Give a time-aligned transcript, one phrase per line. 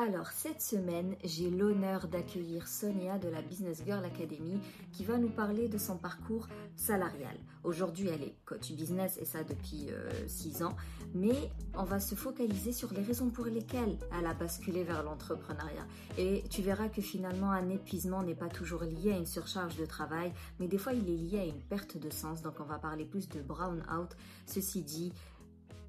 [0.00, 4.60] Alors, cette semaine, j'ai l'honneur d'accueillir Sonia de la Business Girl Academy
[4.92, 7.36] qui va nous parler de son parcours salarial.
[7.64, 9.88] Aujourd'hui, elle est coach business et ça depuis
[10.28, 10.76] 6 euh, ans,
[11.14, 15.88] mais on va se focaliser sur les raisons pour lesquelles elle a basculé vers l'entrepreneuriat.
[16.16, 19.84] Et tu verras que finalement, un épuisement n'est pas toujours lié à une surcharge de
[19.84, 22.40] travail, mais des fois, il est lié à une perte de sens.
[22.40, 24.10] Donc, on va parler plus de brown out.
[24.46, 25.12] Ceci dit,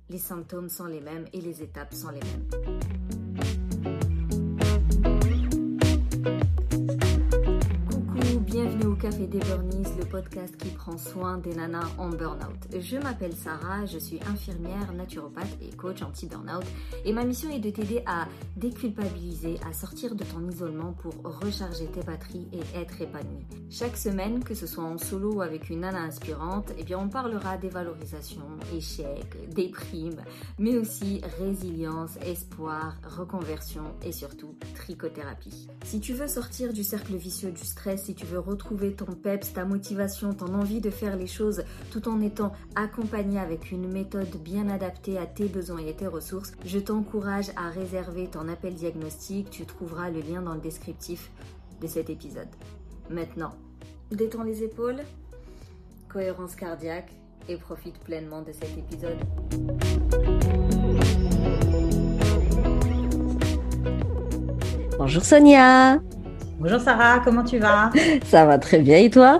[0.09, 3.28] les symptômes sont les mêmes et les étapes sont les mêmes.
[8.99, 12.67] Café des Burnies, le podcast qui prend soin des nanas en burn-out.
[12.77, 16.65] Je m'appelle Sarah, je suis infirmière, naturopathe et coach anti-burn-out
[17.05, 18.27] et ma mission est de t'aider à
[18.57, 23.45] déculpabiliser, à sortir de ton isolement pour recharger tes batteries et être épanouie.
[23.69, 27.07] Chaque semaine, que ce soit en solo ou avec une nana inspirante, eh bien on
[27.07, 30.21] parlera des valorisations, échecs, déprimes,
[30.57, 35.69] mais aussi résilience, espoir, reconversion et surtout trichothérapie.
[35.85, 39.53] Si tu veux sortir du cercle vicieux du stress, si tu veux retrouver ton peps,
[39.53, 44.35] ta motivation, ton envie de faire les choses tout en étant accompagné avec une méthode
[44.43, 49.49] bien adaptée à tes besoins et tes ressources, je t'encourage à réserver ton appel diagnostic.
[49.49, 51.31] Tu trouveras le lien dans le descriptif
[51.81, 52.47] de cet épisode.
[53.09, 53.53] Maintenant,
[54.11, 55.01] détends les épaules,
[56.07, 57.11] cohérence cardiaque
[57.47, 59.17] et profite pleinement de cet épisode.
[64.97, 66.01] Bonjour Sonia
[66.59, 67.89] Bonjour Sarah, comment tu vas
[68.25, 69.39] Ça va très bien et toi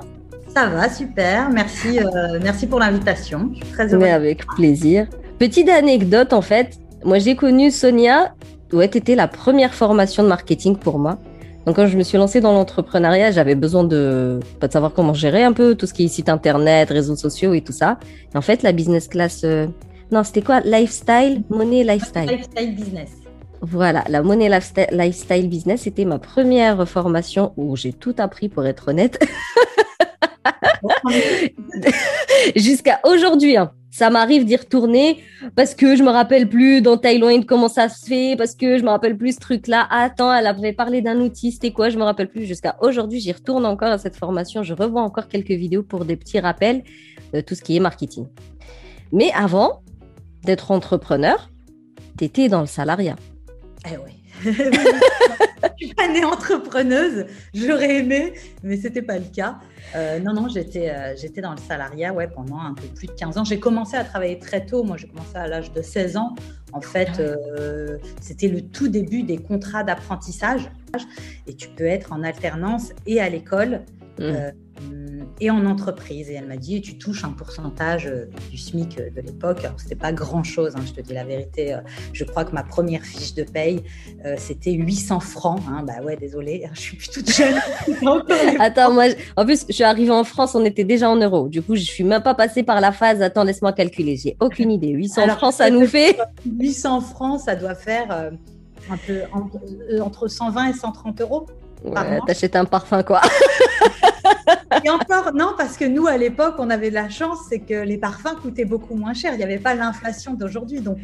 [0.55, 1.49] Ça va, super.
[1.49, 3.49] Merci, euh, merci pour l'invitation.
[3.51, 3.99] Je suis très heureuse.
[4.01, 5.05] Mais avec plaisir.
[5.37, 8.33] Petite anecdote en fait, moi j'ai connu Sonia,
[8.71, 11.19] ouais, étais la première formation de marketing pour moi.
[11.65, 14.39] Donc quand je me suis lancée dans l'entrepreneuriat, j'avais besoin de
[14.71, 17.73] savoir comment gérer un peu tout ce qui est site internet, réseaux sociaux et tout
[17.73, 17.99] ça.
[18.33, 19.67] Et en fait, la business class, euh,
[20.09, 20.61] non, c'était quoi?
[20.61, 22.29] Lifestyle, monnaie lifestyle.
[22.29, 23.09] Lifestyle business.
[23.61, 28.87] Voilà, la monnaie lifestyle business, c'était ma première formation où j'ai tout appris pour être
[28.89, 29.19] honnête.
[32.55, 33.71] Jusqu'à aujourd'hui, hein.
[33.91, 35.21] ça m'arrive d'y retourner
[35.55, 38.83] parce que je me rappelle plus dans Thaïlande comment ça se fait, parce que je
[38.83, 39.87] me rappelle plus ce truc-là.
[39.91, 42.45] attends, elle avait parlé d'un outil, c'était quoi Je me rappelle plus.
[42.45, 44.63] Jusqu'à aujourd'hui, j'y retourne encore à cette formation.
[44.63, 46.83] Je revois encore quelques vidéos pour des petits rappels
[47.33, 48.25] de tout ce qui est marketing.
[49.11, 49.81] Mais avant
[50.43, 51.49] d'être entrepreneur,
[52.17, 53.15] tu dans le salariat.
[53.85, 54.19] Eh oui.
[54.43, 59.59] je suis pas née entrepreneuse, j'aurais aimé, mais c'était pas le cas.
[59.95, 63.13] Euh, non, non, j'étais, euh, j'étais dans le salariat ouais, pendant un peu plus de
[63.13, 63.43] 15 ans.
[63.43, 64.83] J'ai commencé à travailler très tôt.
[64.83, 66.35] Moi, j'ai commencé à l'âge de 16 ans.
[66.71, 70.69] En fait, ah euh, c'était le tout début des contrats d'apprentissage.
[71.47, 73.81] Et tu peux être en alternance et à l'école.
[74.19, 74.33] Mmh
[75.41, 76.29] et en entreprise.
[76.29, 79.59] Et elle m'a dit, tu touches un pourcentage euh, du SMIC euh, de l'époque.
[79.63, 81.73] Alors, c'était pas grand-chose, hein, je te dis la vérité.
[81.73, 81.79] Euh,
[82.13, 83.83] je crois que ma première fiche de paye,
[84.37, 85.61] c'était 800 francs.
[85.69, 85.83] Hein.
[85.85, 87.55] Bah ouais, désolé, je suis plus toute jeune.
[88.59, 91.47] attends, moi, en plus, je suis arrivée en France, on était déjà en euros.
[91.47, 94.17] Du coup, je suis même pas passée par la phase, attends, laisse-moi calculer.
[94.17, 94.89] J'ai aucune idée.
[94.89, 98.31] 800 francs, ça nous fait 800 francs, ça doit faire
[98.89, 99.21] un peu
[100.01, 101.45] entre 120 et 130 euros.
[101.83, 103.21] Ouais, t'achètes un parfum, quoi.
[104.83, 107.73] Et encore, non, parce que nous, à l'époque, on avait de la chance, c'est que
[107.73, 109.33] les parfums coûtaient beaucoup moins cher.
[109.33, 110.81] Il n'y avait pas l'inflation d'aujourd'hui.
[110.81, 110.97] Donc,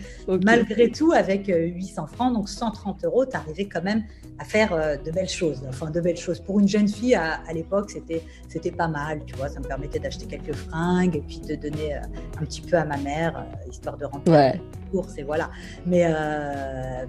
[0.44, 4.04] malgré tout, avec 800 euh, francs, donc 130 euros, tu arrivais quand même
[4.40, 5.64] à faire euh, de belles choses.
[5.68, 6.40] Enfin, de belles choses.
[6.40, 9.50] Pour une jeune fille, à, l'époque, c'était, c'était pas mal, tu vois.
[9.50, 12.00] Ça me permettait d'acheter quelques fringues et puis de donner euh,
[12.40, 14.54] un petit peu à ma mère, histoire de remplir ouais.
[14.54, 15.50] les courses et voilà.
[15.86, 16.06] Mais,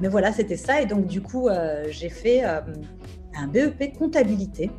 [0.00, 0.80] mais voilà, c'était ça.
[0.80, 1.48] Et donc, du coup,
[1.90, 2.42] j'ai fait
[3.36, 4.70] un BEP comptabilité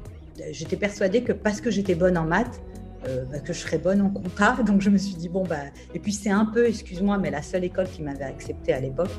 [0.52, 2.62] j'étais persuadée que parce que j'étais bonne en maths,
[3.08, 4.58] euh, bah, que je serais bonne en compta.
[4.66, 5.56] Donc je me suis dit, bon, bah,
[5.94, 9.12] et puis c'est un peu, excuse-moi, mais la seule école qui m'avait acceptée à l'époque.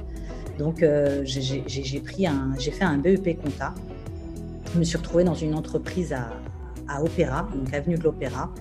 [0.58, 3.74] Donc euh, j'ai pris un, j'ai fait un BEP compta.
[4.74, 6.30] Je me suis retrouvée dans une entreprise à,
[6.88, 8.52] à Opéra, donc avenue de l'Opéra,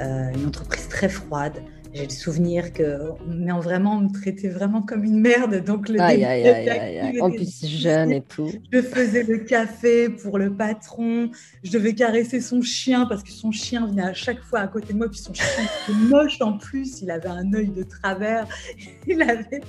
[0.00, 1.62] euh, une entreprise très froide.
[1.96, 5.64] J'ai le souvenir que, mais en vraiment, on me traitait vraiment comme une merde.
[5.64, 8.52] Donc, le aïe, aïe, aïe, aïe, En plus, jeune et tout.
[8.70, 11.30] Je faisais le café pour le patron.
[11.64, 14.92] Je devais caresser son chien parce que son chien venait à chaque fois à côté
[14.92, 15.08] de moi.
[15.08, 17.00] Puis son chien était moche en plus.
[17.00, 18.46] Il avait un œil de travers.
[19.06, 19.62] Il avait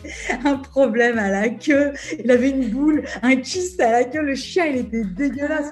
[0.44, 1.94] un problème à la queue.
[2.22, 4.22] Il avait une boule, un kyste à la queue.
[4.22, 5.72] Le chien, il était dégueulasse.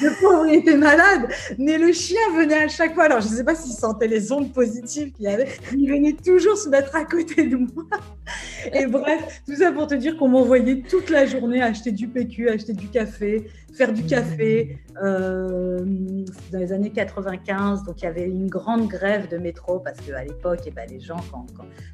[0.00, 1.28] Le pauvre, il était malade.
[1.58, 3.04] Mais le chien venait à chaque fois.
[3.04, 5.48] Alors, je ne sais pas s'il sentait les ondes positives qu'il y avait
[5.82, 7.84] il venait toujours se mettre à côté de moi.
[8.72, 12.50] Et bref, tout ça pour te dire qu'on m'envoyait toute la journée acheter du PQ,
[12.50, 14.78] acheter du café, faire du café.
[15.02, 15.80] Euh,
[16.52, 20.22] dans les années 95, donc il y avait une grande grève de métro parce qu'à
[20.22, 21.46] l'époque, eh ben, les gens, quand,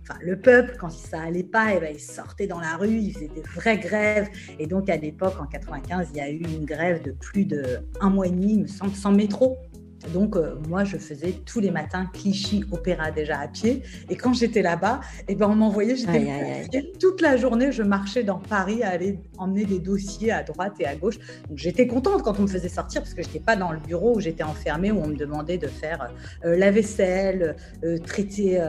[0.03, 3.15] enfin le peuple, quand ça allait pas, eh ben, ils sortaient dans la rue, ils
[3.15, 4.29] faisaient des vraies grèves.
[4.59, 7.63] Et donc à l'époque, en 95, il y a eu une grève de plus de
[8.01, 9.57] un mois et demi, me semble, sans métro.
[10.13, 13.83] Donc, euh, moi, je faisais tous les matins Clichy Opéra déjà à pied.
[14.09, 18.39] Et quand j'étais là-bas, eh ben, on m'envoyait, j'étais toute la journée, je marchais dans
[18.39, 21.19] Paris à aller emmener des dossiers à droite et à gauche.
[21.49, 23.81] Donc, j'étais contente quand on me faisait sortir parce que je n'étais pas dans le
[23.81, 26.13] bureau où j'étais enfermée, où on me demandait de faire
[26.45, 28.61] euh, la vaisselle, euh, traiter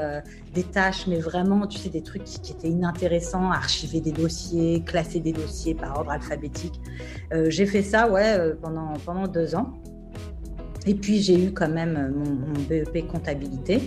[0.53, 5.19] des tâches, mais vraiment, tu sais, des trucs qui, étaient inintéressants, archiver des dossiers, classer
[5.19, 6.79] des dossiers par ordre alphabétique.
[7.47, 9.78] J'ai fait ça, ouais, pendant, pendant deux ans.
[10.85, 13.81] Et puis j'ai eu quand même mon, BEP comptabilité.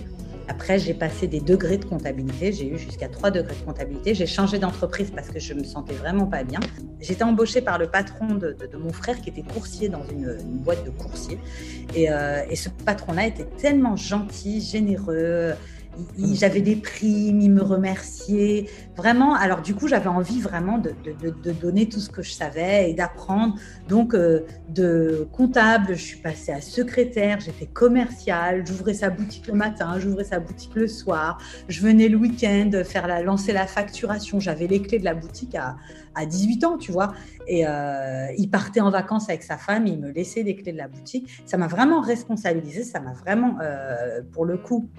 [0.49, 2.51] Après, j'ai passé des degrés de comptabilité.
[2.51, 4.13] J'ai eu jusqu'à trois degrés de comptabilité.
[4.13, 6.59] J'ai changé d'entreprise parce que je me sentais vraiment pas bien.
[6.99, 10.89] J'étais embauchée par le patron de, mon frère qui était coursier dans une, boîte de
[10.89, 11.39] coursier.
[11.97, 15.53] Euh, et ce patron-là était tellement gentil, généreux
[16.33, 18.69] j'avais des primes, il me remerciait.
[18.95, 20.93] Vraiment, alors du coup, j'avais envie vraiment de,
[21.53, 23.55] donner tout ce que je savais et d'apprendre.
[23.87, 29.53] Donc, euh, de comptable, je suis passée à secrétaire, j'étais commerciale, j'ouvrais sa boutique le
[29.53, 31.37] matin, j'ouvrais sa boutique le soir,
[31.67, 34.39] je venais le week-end faire la, lancer la facturation.
[34.39, 35.75] J'avais les clés de la boutique à,
[36.15, 37.13] à 18 ans, tu vois.
[37.47, 40.77] Et euh, il partait en vacances avec sa femme, il me laissait les clés de
[40.77, 41.29] la boutique.
[41.45, 44.89] Ça m'a vraiment responsabilisée, ça m'a vraiment, euh, pour le coup,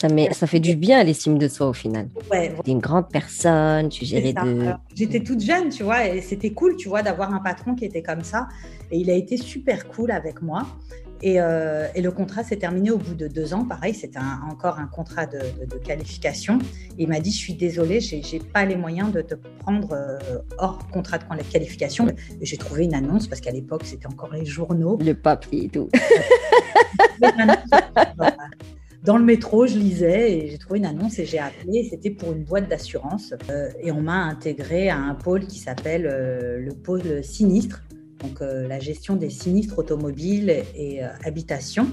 [0.00, 2.08] ça, met, ça fait du bien l'estime de soi au final.
[2.30, 4.70] Ouais, tu es une grande personne, tu gérais de.
[4.94, 8.02] J'étais toute jeune, tu vois, et c'était cool, tu vois, d'avoir un patron qui était
[8.02, 8.48] comme ça.
[8.90, 10.66] Et il a été super cool avec moi.
[11.22, 13.66] Et, euh, et le contrat s'est terminé au bout de deux ans.
[13.66, 14.18] Pareil, c'était
[14.50, 16.58] encore un contrat de, de, qualification.
[16.96, 20.18] il m'a dit Je suis désolée, je n'ai pas les moyens de te prendre euh,
[20.56, 22.06] hors contrat de qualification.
[22.40, 24.96] J'ai trouvé une annonce parce qu'à l'époque, c'était encore les journaux.
[24.98, 25.90] Le papier et tout.
[29.02, 31.88] dans le métro, je lisais et j'ai trouvé une annonce et j'ai appelé.
[31.88, 36.06] C'était pour une boîte d'assurance euh, et on m'a intégré à un pôle qui s'appelle
[36.06, 37.82] euh, le pôle sinistre,
[38.18, 41.86] donc euh, la gestion des sinistres automobiles et habitation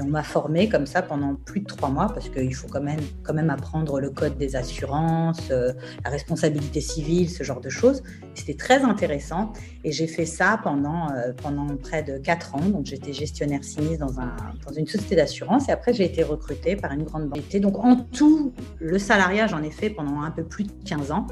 [0.00, 3.00] on m'a formé comme ça pendant plus de trois mois parce qu'il faut quand même,
[3.22, 5.72] quand même apprendre le code des assurances, euh,
[6.04, 8.02] la responsabilité civile, ce genre de choses.
[8.34, 9.52] C'était très intéressant
[9.84, 12.66] et j'ai fait ça pendant, euh, pendant près de quatre ans.
[12.66, 14.36] Donc j'étais gestionnaire sinistre dans, un,
[14.66, 17.56] dans une société d'assurance et après j'ai été recrutée par une grande banque.
[17.60, 21.26] Donc en tout, le salariat, j'en ai fait pendant un peu plus de 15 ans.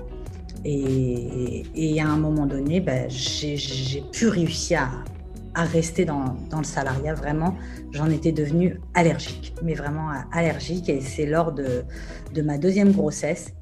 [0.64, 5.15] Et, à un moment donné, ben, j'ai pu réussir à,
[5.56, 7.14] à rester dans, dans le salariat.
[7.14, 7.56] Vraiment,
[7.90, 10.88] j'en étais devenue allergique, mais vraiment allergique.
[10.88, 11.82] Et c'est lors de,
[12.34, 13.55] de ma deuxième grossesse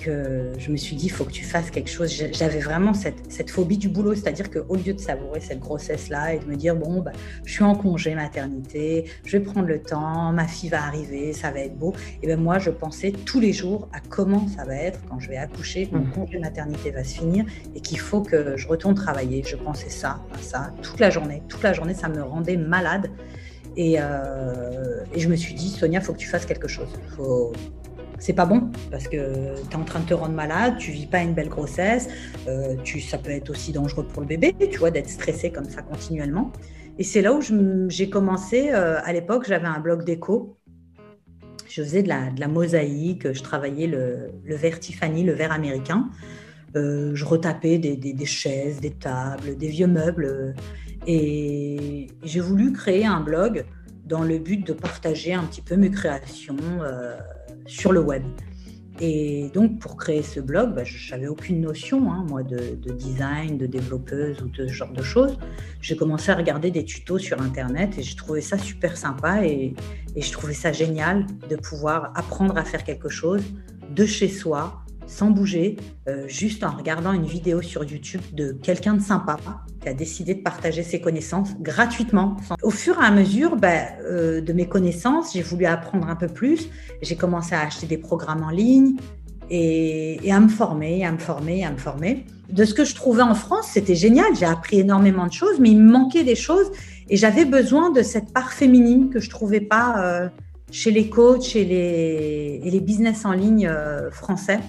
[0.00, 2.12] que je me suis dit, il faut que tu fasses quelque chose.
[2.32, 6.38] J'avais vraiment cette, cette, phobie du boulot, c'est-à-dire qu'au lieu de savourer cette grossesse-là et
[6.38, 7.12] de me dire, bon, bah,
[7.44, 11.50] je suis en congé maternité, je vais prendre le temps, ma fille va arriver, ça
[11.50, 14.76] va être beau, et bien moi, je pensais tous les jours à comment ça va
[14.76, 16.12] être quand je vais accoucher, quand mon mmh.
[16.12, 17.44] congé maternité va se finir
[17.74, 19.42] et qu'il faut que je retourne travailler.
[19.46, 21.42] Je pensais ça, à ça, toute la journée.
[21.48, 23.10] Toute la journée, ça me rendait malade.
[23.76, 26.88] Et, euh, et je me suis dit, Sonia, il faut que tu fasses quelque chose.
[27.16, 27.52] Faut,
[28.24, 31.04] c'est pas bon parce que tu es en train de te rendre malade, tu vis
[31.04, 32.08] pas une belle grossesse,
[32.48, 35.68] euh, tu, ça peut être aussi dangereux pour le bébé, tu vois, d'être stressé comme
[35.68, 36.50] ça continuellement.
[36.98, 37.42] Et c'est là où
[37.90, 40.56] j'ai commencé, euh, à l'époque, j'avais un blog déco.
[41.68, 46.08] Je faisais de la, mosaïque, je travaillais le, le, verre Tiffany, le verre américain.
[46.76, 50.54] Euh, je retapais des, chaises, des tables, des vieux meubles.
[51.06, 53.66] Et j'ai voulu créer un blog
[54.06, 56.56] dans le but de partager un petit peu mes créations
[57.66, 58.22] sur le web.
[59.00, 63.58] Et donc, pour créer ce blog, bah, je n'avais aucune notion, hein, moi, de, design,
[63.58, 65.36] de développeuse ou de ce genre de choses.
[65.80, 69.74] J'ai commencé à regarder des tutos sur Internet et j'ai trouvé ça super sympa et,
[70.14, 73.42] et, je trouvais ça génial de pouvoir apprendre à faire quelque chose
[73.90, 75.76] de chez soi, sans bouger,
[76.08, 79.36] euh, juste en regardant une vidéo sur YouTube de quelqu'un de sympa
[79.80, 82.36] qui a décidé de partager ses connaissances gratuitement.
[82.62, 86.28] Au fur et à mesure ben, euh, de mes connaissances, j'ai voulu apprendre un peu
[86.28, 86.68] plus.
[87.02, 88.96] J'ai commencé à acheter des programmes en ligne
[89.50, 92.24] et, à me former, à me former, à me former.
[92.50, 94.34] De ce que je trouvais en France, c'était génial.
[94.38, 96.70] J'ai appris énormément de choses, mais il me manquait des choses
[97.08, 100.28] et j'avais besoin de cette part féminine que je trouvais pas euh,
[100.70, 103.70] chez les coachs et et les business en ligne
[104.10, 104.60] français.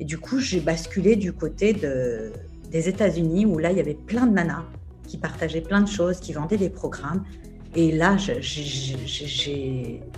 [0.00, 2.32] Et du coup, j'ai basculé du côté de,
[2.70, 4.64] des États-Unis où là, il y avait plein de nanas
[5.06, 7.22] qui partageaient plein de choses, qui vendaient des programmes.
[7.76, 8.16] Et là,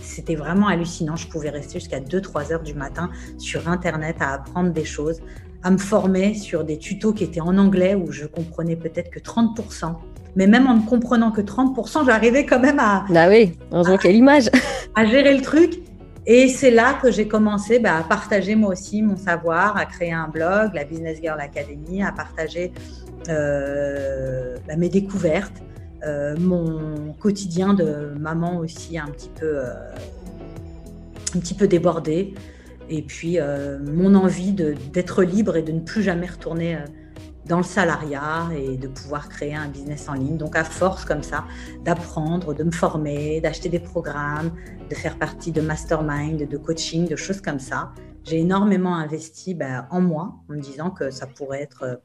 [0.00, 1.16] c'était vraiment hallucinant.
[1.16, 5.20] Je pouvais rester jusqu'à 2-3 heures du matin sur Internet à apprendre des choses,
[5.62, 9.18] à me former sur des tutos qui étaient en anglais où je comprenais peut-être que
[9.18, 9.96] 30%.
[10.34, 13.04] Mais même en ne comprenant que 30%, j'arrivais quand même à.
[13.14, 14.48] Ah oui, heureusement quelle image?
[14.94, 15.80] À gérer le truc.
[16.24, 20.12] Et c'est là que j'ai commencé bah, à partager moi aussi mon savoir, à créer
[20.12, 22.72] un blog, la Business Girl Academy, à partager
[23.28, 25.62] euh, bah, mes découvertes,
[26.04, 29.72] euh, mon quotidien de maman aussi un petit peu, euh,
[31.34, 32.34] un petit peu débordé,
[32.88, 33.38] et puis
[33.80, 36.76] mon envie d'être libre et de ne plus jamais retourner
[37.46, 40.36] dans le salariat et de pouvoir créer un business en ligne.
[40.36, 41.44] Donc à force comme ça
[41.84, 44.52] d'apprendre, de me former, d'acheter des programmes,
[44.88, 47.92] de faire partie de mastermind, de coaching, de choses comme ça,
[48.24, 52.00] j'ai énormément investi ben, en moi en me disant que ça pourrait être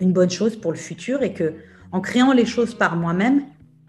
[0.00, 1.54] une bonne chose pour le futur et que
[1.92, 3.42] en créant les choses par moi-même,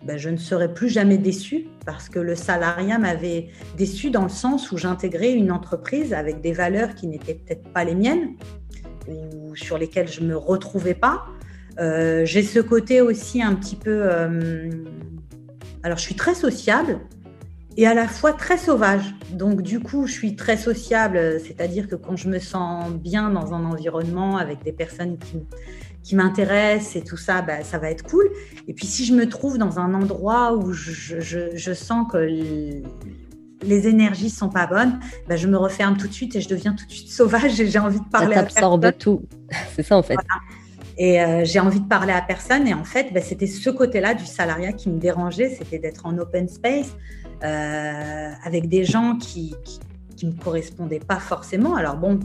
[0.06, 4.30] ben, je ne serais plus jamais déçue parce que le salariat m'avait déçu dans le
[4.30, 8.36] sens où j'intégrais une entreprise avec des valeurs qui n'étaient peut-être pas les miennes
[9.08, 11.26] ou sur lesquelles je me retrouvais pas.
[11.80, 14.04] Euh, j'ai ce côté aussi un petit peu.
[14.04, 14.70] Euh,
[15.84, 17.00] alors, je suis très sociable
[17.76, 19.14] et à la fois très sauvage.
[19.32, 23.54] Donc, du coup, je suis très sociable, c'est-à-dire que quand je me sens bien dans
[23.54, 25.44] un environnement avec des personnes qui,
[26.04, 28.30] qui m'intéressent et tout ça, bah, ça va être cool.
[28.68, 32.30] Et puis, si je me trouve dans un endroit où je, je, je sens que
[33.64, 36.74] les énergies sont pas bonnes, ben je me referme tout de suite et je deviens
[36.74, 39.24] tout de suite sauvage et j'ai envie de parler ça t'absorbe tout.
[39.76, 40.16] C'est ça en fait.
[40.98, 42.68] Et euh, j'ai envie de parler à personne.
[42.68, 46.18] Et en fait, ben, c'était ce côté-là du salariat qui me dérangeait, c'était d'être en
[46.18, 46.96] open space
[47.44, 49.56] euh, avec des gens qui,
[50.16, 51.76] qui, me correspondaient pas forcément.
[51.76, 52.20] Alors bon,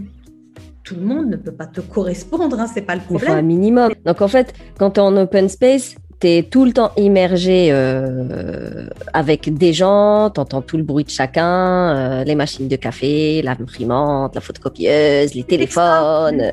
[0.84, 3.28] tout le monde ne peut pas te correspondre, hein, c'est pas le problème.
[3.28, 3.92] Il faut un minimum.
[4.04, 7.68] Donc en fait, quand tu es en open space, tu es tout le temps immergé
[7.70, 12.76] euh, avec des gens, tu entends tout le bruit de chacun, euh, les machines de
[12.76, 16.50] café, l'imprimante, la photocopieuse, les téléphones.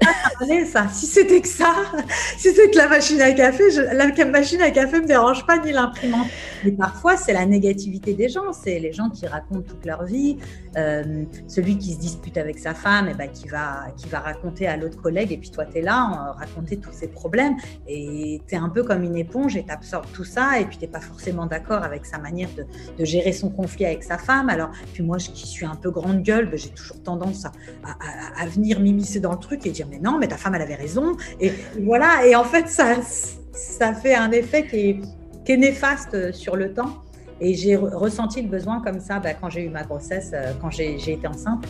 [0.72, 1.74] Ça, Si c'était que ça,
[2.38, 5.72] si c'est que la machine à café, la machine à café me dérange pas ni
[5.72, 6.28] l'imprimante.
[6.64, 10.38] Mais parfois, c'est la négativité des gens, c'est les gens qui racontent toute leur vie,
[10.78, 14.68] euh, celui qui se dispute avec sa femme, et ben, qui, va, qui va raconter
[14.68, 17.56] à l'autre collègue, et puis toi, tu es là, raconter tous ses problèmes,
[17.88, 20.88] et tu es un peu comme une éponge et t'absorbes tout ça et puis t'es
[20.88, 24.50] pas forcément d'accord avec sa manière de, gérer son conflit avec sa femme.
[24.50, 28.80] Alors, puis moi, qui suis un peu grande gueule, ben, j'ai toujours tendance à, venir
[28.80, 31.18] m'immiscer dans le truc et dire mais non, mais ta femme, elle avait raison.
[31.40, 32.96] Et voilà, et en fait, ça,
[33.54, 35.00] ça fait un effet qui est,
[35.46, 37.02] qui est néfaste sur le temps.
[37.42, 40.72] Et j'ai ressenti le besoin comme ça ben, quand j'ai eu ma grossesse, euh, quand
[40.72, 41.66] j'ai été enceinte.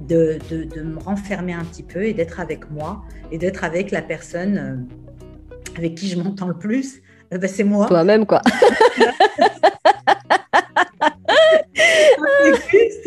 [0.00, 3.92] De, de, de, me renfermer un petit peu et d'être avec moi et d'être avec
[3.92, 5.11] la personne euh,
[5.76, 7.02] avec qui je m'entends le plus,
[7.32, 7.86] euh, bah, c'est moi.
[7.86, 8.42] Toi-même, quoi.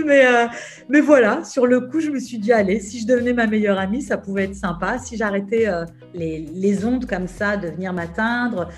[0.05, 0.45] mais, euh,
[0.87, 3.79] mais voilà, sur le coup, je me suis dit, allez, si je devenais ma meilleure
[3.79, 4.99] amie, ça pouvait être sympa.
[4.99, 8.69] Si j'arrêtais euh, les, les, ondes comme ça de venir m'atteindre,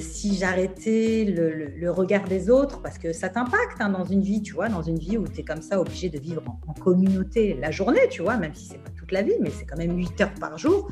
[0.00, 4.42] si j'arrêtais le, le, regard des autres, parce que ça t'impacte hein, dans une vie,
[4.42, 6.74] tu vois, dans une vie où tu es comme ça obligé de vivre en, en
[6.74, 9.78] communauté la journée, tu vois, même si c'est pas toute la vie, mais c'est quand
[9.78, 10.90] même 8 heures par jour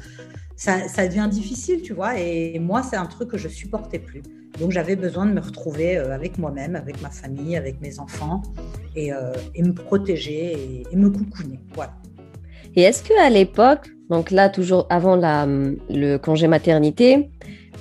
[0.56, 2.18] ça, devient difficile, tu vois.
[2.18, 4.22] Et moi, c'est un truc que je supportais plus.
[4.60, 8.42] Donc, j'avais besoin de me retrouver euh, avec moi-même, avec ma famille, avec mes enfants,
[8.94, 11.58] et, euh, me protéger et, me coucouner.
[11.74, 11.92] Voilà.
[12.76, 17.30] Et est-ce que à l'époque, donc là, toujours avant la, le congé maternité,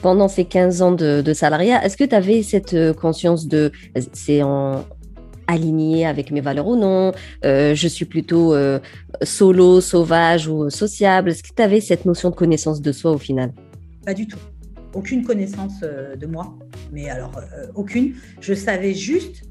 [0.02, 3.72] pendant ces 15 ans de, de salariat, est-ce que tu avais cette euh, conscience de
[4.14, 4.42] c'est
[5.52, 7.12] aligné avec mes valeurs ou non,
[7.46, 8.80] euh, je suis plutôt euh,
[9.22, 11.30] solo, sauvage ou sociable.
[11.30, 13.54] Est-ce que tu avais cette notion de connaissance de soi au final?
[14.06, 14.40] Pas du tout.
[14.94, 16.58] Aucune connaissance euh, de moi,
[16.92, 17.40] mais alors
[17.76, 18.14] aucune.
[18.40, 19.44] Je savais juste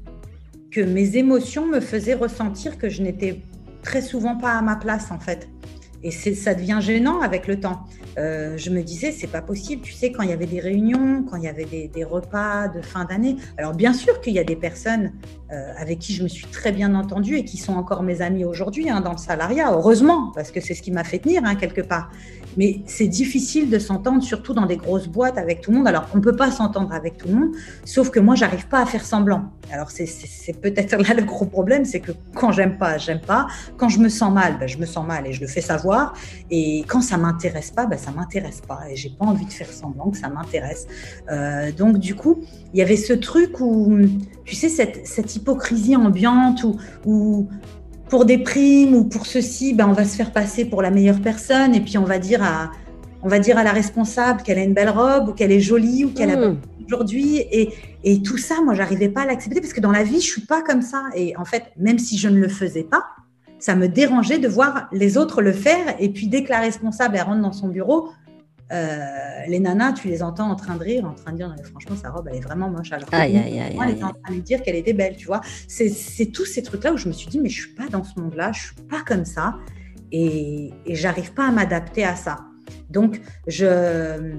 [0.71, 3.39] que mes émotions me faisaient ressentir que je n'étais
[3.81, 5.49] très souvent pas à ma place en fait.
[6.03, 7.81] Et ça devient gênant avec le temps.
[8.17, 9.81] Euh, je me disais, c'est pas possible.
[9.81, 12.81] Tu sais, quand il y avait des réunions, quand il y avait des, repas de
[12.81, 13.37] fin d'année.
[13.57, 15.13] Alors, bien sûr qu'il y a des personnes
[15.51, 18.43] euh, avec qui je me suis très bien entendue et qui sont encore mes amis
[18.43, 21.55] aujourd'hui hein, dans le salariat, heureusement, parce que c'est ce qui m'a fait tenir hein,
[21.55, 22.09] quelque part.
[22.57, 25.87] Mais c'est difficile de s'entendre, surtout dans des grosses boîtes avec tout le monde.
[25.87, 27.51] Alors, on peut pas s'entendre avec tout le monde,
[27.85, 29.51] sauf que moi, j'arrive pas à faire semblant.
[29.71, 33.47] Alors, c'est peut-être là le gros problème, c'est que quand j'aime pas, j'aime pas.
[33.77, 36.13] Quand je me sens mal, ben, je me sens mal et je le fais savoir.
[36.49, 38.81] Et quand ça m'intéresse pas, ben, ça m'intéresse pas.
[38.89, 40.87] Et j'ai pas envie de faire semblant que ça m'intéresse.
[41.31, 42.41] Euh, donc, du coup,
[42.73, 43.97] il y avait ce truc où,
[44.43, 47.47] tu sais, cette, cette hypocrisie ambiante où, où
[48.11, 51.21] pour des primes ou pour ceci, ben, on va se faire passer pour la meilleure
[51.21, 52.69] personne et puis on va dire à,
[53.23, 56.03] on va dire à la responsable qu'elle a une belle robe ou qu'elle est jolie
[56.03, 56.35] ou qu'elle a.
[56.35, 56.57] Mmh.
[56.85, 57.37] aujourd'hui.
[57.37, 57.69] Et,
[58.03, 60.41] et tout ça, moi, j'arrivais pas à l'accepter parce que dans la vie, je suis
[60.41, 61.05] pas comme ça.
[61.15, 63.05] Et en fait, même si je ne le faisais pas,
[63.59, 65.95] ça me dérangeait de voir les autres le faire.
[65.99, 68.09] Et puis, dès que la responsable elle rentre dans son bureau,
[68.71, 72.09] les nanas, tu les entends en train de rire, en train de dire franchement, sa
[72.09, 72.91] robe, elle est vraiment moche.
[72.91, 74.93] Alors que aïe, aïe, aïe, moi, elle était en train de lui dire qu'elle était
[74.93, 75.41] belle, tu vois.
[75.67, 78.19] C'est tous ces trucs-là où je me suis dit, mais je suis pas dans ce
[78.19, 79.55] monde-là, je suis pas comme ça.
[80.13, 82.39] Et, et j'arrive pas à m'adapter à ça.
[82.89, 84.35] Donc, je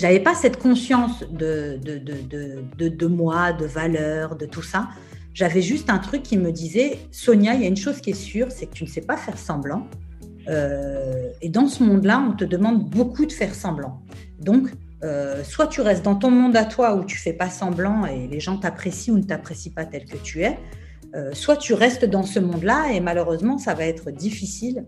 [0.00, 4.88] n'avais pas cette conscience de, de, de, de, de moi, de valeur, de tout ça.
[5.32, 8.14] J'avais juste un truc qui me disait, Sonia, il y a une chose qui est
[8.14, 9.86] sûre, c'est que tu ne sais pas faire semblant.
[10.48, 14.02] Euh, et dans ce monde-là, on te demande beaucoup de faire semblant.
[14.38, 14.68] Donc,
[15.04, 18.26] euh, soit tu restes dans ton monde à toi où tu fais pas semblant et
[18.28, 20.58] les gens t'apprécient ou ne t'apprécient pas tel que tu es,
[21.14, 24.84] euh, soit tu restes dans ce monde-là et malheureusement, ça va être difficile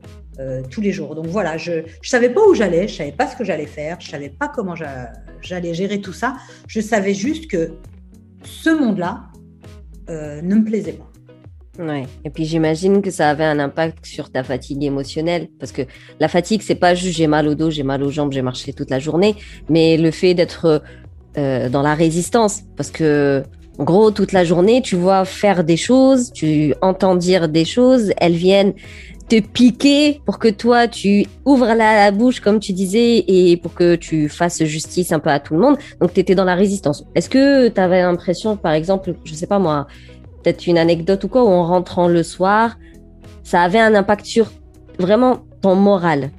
[0.70, 1.16] tous les jours.
[1.16, 4.00] Donc voilà, je ne savais pas où j'allais, je savais pas ce que j'allais faire,
[4.00, 6.36] je savais pas comment j'allais gérer tout ça.
[6.68, 7.72] Je savais juste que
[8.44, 9.24] ce monde-là
[10.08, 11.10] ne me plaisait pas.
[11.78, 12.06] Ouais.
[12.24, 15.82] Et puis j'imagine que ça avait un impact sur ta fatigue émotionnelle parce que
[16.18, 18.72] la fatigue c'est pas juste j'ai mal au dos, j'ai mal aux jambes, j'ai marché
[18.72, 19.36] toute la journée,
[19.68, 20.82] mais le fait d'être
[21.36, 23.44] euh, dans la résistance parce que
[23.78, 28.12] en gros toute la journée tu vois faire des choses, tu entends dire des choses,
[28.16, 28.74] elles viennent
[29.28, 33.94] te piquer pour que toi tu ouvres la bouche comme tu disais et pour que
[33.94, 35.76] tu fasses justice un peu à tout le monde.
[36.00, 37.04] Donc tu étais dans la résistance.
[37.14, 39.86] Est-ce que tu avais l'impression par exemple, je sais pas moi,
[40.42, 42.78] peut-être une anecdote ou quoi, où en rentrant le soir,
[43.42, 44.52] ça avait un impact sur
[44.98, 46.30] vraiment ton moral.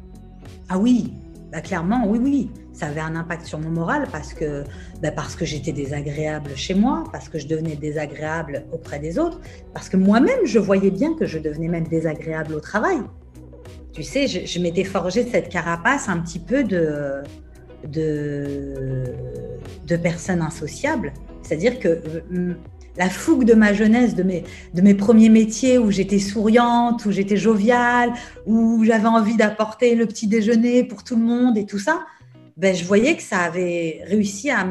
[0.70, 1.14] Ah oui,
[1.52, 2.52] bah clairement, oui, oui.
[2.74, 4.64] Ça avait un impact sur mon moral parce que,
[5.02, 9.42] bah parce que j'étais désagréable chez moi, parce que je devenais désagréable auprès des autres,
[9.74, 13.00] parce que moi-même, je voyais bien que je devenais même désagréable au travail.
[13.92, 17.22] Tu sais, je, je m'étais forgé cette carapace un petit peu de,
[17.86, 19.04] de,
[19.86, 21.12] de personne insociable.
[21.42, 22.54] C'est-à-dire que euh,
[23.00, 27.12] la fougue de ma jeunesse, de mes, de mes premiers métiers où j'étais souriante, où
[27.12, 28.12] j'étais joviale,
[28.46, 32.06] où j'avais envie d'apporter le petit déjeuner pour tout le monde et tout ça,
[32.58, 34.68] ben, je voyais que ça avait réussi à,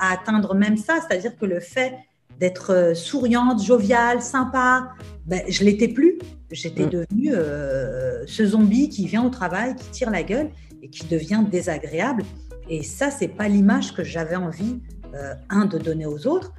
[0.00, 0.98] atteindre même ça.
[1.00, 1.94] C'est-à-dire que le fait
[2.40, 4.88] d'être euh, souriante, joviale, sympa,
[5.26, 6.18] ben, je l'étais plus.
[6.50, 6.90] J'étais mm.
[6.90, 10.50] devenue euh, ce zombie qui vient au travail, qui tire la gueule
[10.82, 12.24] et qui devient désagréable.
[12.68, 14.80] Et ça, c'est pas l'image que j'avais envie,
[15.14, 16.52] euh, un, de donner aux autres,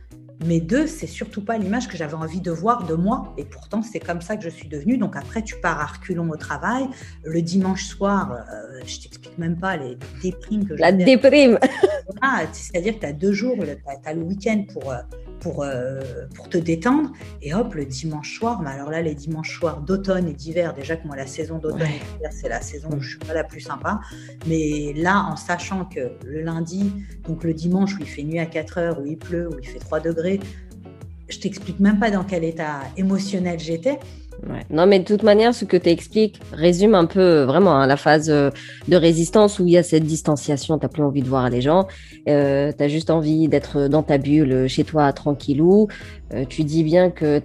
[0.45, 3.33] mais deux, c'est surtout pas l'image que j'avais envie de voir de moi.
[3.37, 4.97] Et pourtant, c'est comme ça que je suis devenue.
[4.97, 6.87] Donc après, tu pars à reculons au travail.
[7.23, 10.81] Le dimanche soir, euh, je t'explique même pas les déprimes que j'ai.
[10.81, 11.59] La déprime
[12.51, 14.97] C'est-à-dire que tu as deux jours, tu as, le week-end pour, euh,
[15.39, 16.01] pour, euh,
[16.35, 17.11] pour te détendre.
[17.41, 20.95] Et hop, le dimanche soir, mais alors là, les dimanches soirs d'automne et d'hiver, déjà
[20.95, 23.43] que moi, la saison d'automne et d'hiver, c'est la saison où je suis pas la
[23.43, 23.99] plus sympa.
[24.47, 26.91] Mais là, en sachant que le lundi,
[27.27, 29.67] donc le dimanche où il fait nuit à 4 heures, où il pleut, où il
[29.67, 30.30] fait 3 degrés,
[31.29, 33.99] je t'explique même pas dans quel état émotionnel j'étais.
[34.71, 37.85] Non, mais de toute manière, ce que tu expliques résume un peu euh, vraiment hein,
[37.85, 38.49] la phase euh,
[38.87, 41.87] de résistance où il y a cette distanciation, tu plus envie de voir les gens,
[42.27, 45.87] euh, tu as juste envie d'être dans ta bulle, chez toi, tranquillou.
[46.33, 47.41] Euh, tu dis bien que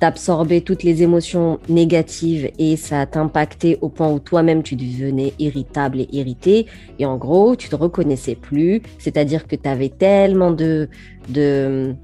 [0.00, 6.00] t'absorbais toutes les émotions négatives et ça t'impactait au point où toi-même tu devenais irritable
[6.00, 6.66] et irrité.
[6.98, 10.88] Et en gros, tu te reconnaissais plus, c'est-à-dire que tu avais tellement de,
[11.30, 11.94] de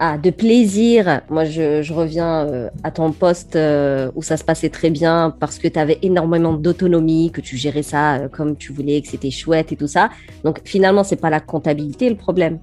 [0.00, 1.22] ah, de plaisir.
[1.28, 5.58] Moi, je, reviens euh, à ton poste euh, où ça se passait très bien parce
[5.58, 9.32] que tu avais énormément d'autonomie, que tu gérais ça euh, comme tu voulais, que c'était
[9.32, 10.10] chouette et tout ça.
[10.44, 12.60] Donc, finalement, c'est pas la comptabilité le problème.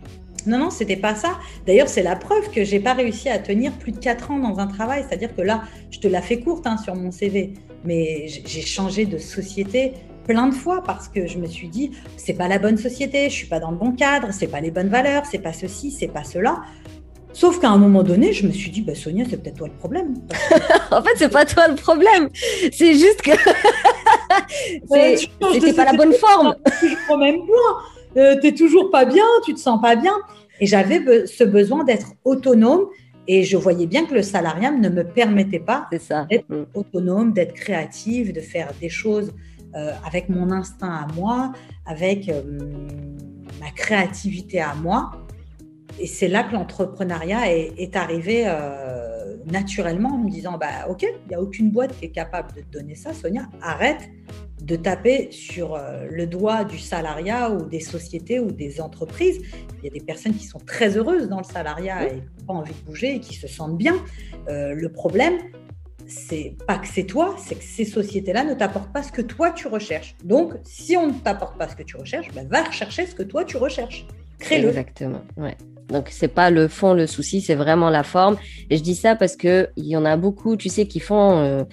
[0.48, 1.38] Non, non, c'était pas ça.
[1.68, 4.60] D'ailleurs, c'est la preuve que j'ai pas réussi à tenir plus de 4 ans dans
[4.60, 5.04] un travail.
[5.08, 9.06] C'est-à-dire que là, je te la fais courte hein, sur mon CV, mais j'ai changé
[9.06, 9.94] de société
[10.26, 13.36] plein de fois parce que je me suis dit c'est pas la bonne société, je
[13.36, 16.08] suis pas dans le bon cadre, c'est pas les bonnes valeurs, c'est pas ceci, c'est
[16.08, 16.62] pas cela.
[17.36, 19.74] Sauf qu'à un moment donné, je me suis dit, bah, Sonia, c'est peut-être toi le
[19.74, 20.14] problème.
[20.92, 22.30] en fait, c'est pas toi le problème.
[22.72, 23.32] C'est juste que
[25.52, 26.56] c'était pas la bonne forme.
[26.80, 27.82] toujours au même point.
[28.16, 30.14] Euh, tu toujours pas bien, tu te sens pas bien.
[30.62, 32.86] Et j'avais ce besoin d'être autonome.
[33.28, 36.68] Et je voyais bien que le salariat ne me permettait pas d'être mm.
[36.74, 39.34] autonome, d'être créative, de faire des choses
[39.76, 41.52] euh, avec mon instinct à moi,
[41.86, 42.42] avec euh,
[43.60, 45.12] ma créativité à moi
[46.00, 51.30] et c'est là que l'entrepreneuriat est, arrivé euh, naturellement en me disant bah ok, il
[51.30, 54.10] n'y a aucune boîte qui est capable de te donner ça, Sonia, arrête
[54.62, 59.42] de taper sur euh, le doigt du salariat ou des sociétés ou des entreprises.
[59.80, 62.46] Il y a des personnes qui sont très heureuses dans le salariat et qui n'ont
[62.48, 63.96] pas envie de bouger et qui se sentent bien.
[64.48, 65.38] Euh, le problème,
[66.08, 69.52] c'est pas que c'est toi, c'est que ces sociétés-là ne t'apportent pas ce que toi
[69.52, 70.16] tu recherches.
[70.24, 73.24] Donc, si on ne t'apporte pas ce que tu recherches, bah, va rechercher ce que
[73.24, 74.06] toi tu recherches
[74.40, 74.70] Crée-le.
[74.70, 75.22] Exactement.
[75.38, 75.56] Ouais.
[75.90, 78.38] Donc c'est pas le fond le souci, c'est vraiment la forme.
[78.70, 81.38] Et je dis ça parce que il y en a beaucoup, tu sais, qui font,
[81.38, 81.64] euh,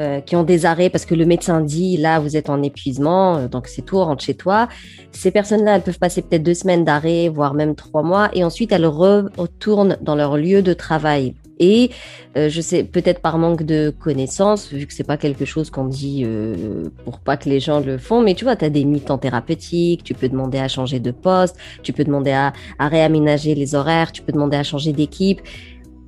[0.00, 3.36] euh, qui ont des arrêts parce que le médecin dit là vous êtes en épuisement,
[3.36, 4.68] euh, donc c'est tout, rentre chez toi.
[5.12, 8.72] Ces personnes-là, elles peuvent passer peut-être deux semaines d'arrêt, voire même trois mois, et ensuite
[8.72, 11.34] elles retournent dans leur lieu de travail.
[11.60, 11.90] Et
[12.36, 15.84] euh, je sais, peut-être par manque de connaissances, vu que c'est pas quelque chose qu'on
[15.84, 18.84] dit euh, pour pas que les gens le font, mais tu vois, tu as des
[18.84, 23.54] mi-temps thérapeutiques, tu peux demander à changer de poste, tu peux demander à, à réaménager
[23.54, 25.40] les horaires, tu peux demander à changer d'équipe.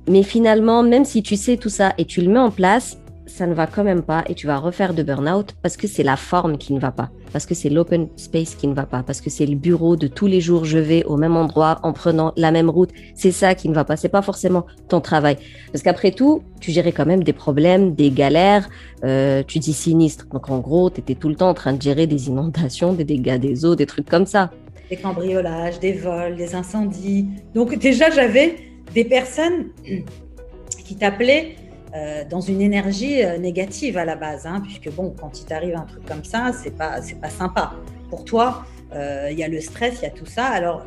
[0.09, 3.47] Mais finalement, même si tu sais tout ça et tu le mets en place, ça
[3.47, 6.17] ne va quand même pas et tu vas refaire de burn-out parce que c'est la
[6.17, 9.21] forme qui ne va pas, parce que c'est l'open space qui ne va pas, parce
[9.21, 12.33] que c'est le bureau de tous les jours, je vais au même endroit en prenant
[12.35, 12.89] la même route.
[13.15, 15.37] C'est ça qui ne va pas, c'est pas forcément ton travail.
[15.71, 18.69] Parce qu'après tout, tu gérais quand même des problèmes, des galères,
[19.03, 20.27] euh, tu dis sinistre.
[20.31, 23.05] Donc en gros, tu étais tout le temps en train de gérer des inondations, des
[23.05, 24.51] dégâts des eaux, des trucs comme ça.
[24.89, 27.27] Des cambriolages, des vols, des incendies.
[27.55, 28.55] Donc déjà, j'avais
[28.93, 29.69] des personnes
[30.85, 31.55] qui t'appelaient
[31.95, 35.75] euh, dans une énergie euh, négative à la base, hein, puisque bon, quand il t'arrive
[35.75, 37.73] un truc comme ça, c'est pas c'est pas sympa.
[38.09, 40.45] Pour toi, euh, il y a le stress, il y a tout ça.
[40.45, 40.85] Alors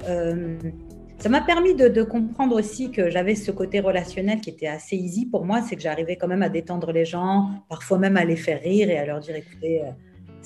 [1.19, 4.97] ça m'a permis de, de, comprendre aussi que j'avais ce côté relationnel qui était assez
[4.97, 8.25] easy pour moi, c'est que j'arrivais quand même à détendre les gens, parfois même à
[8.25, 9.83] les faire rire et à leur dire écoutez,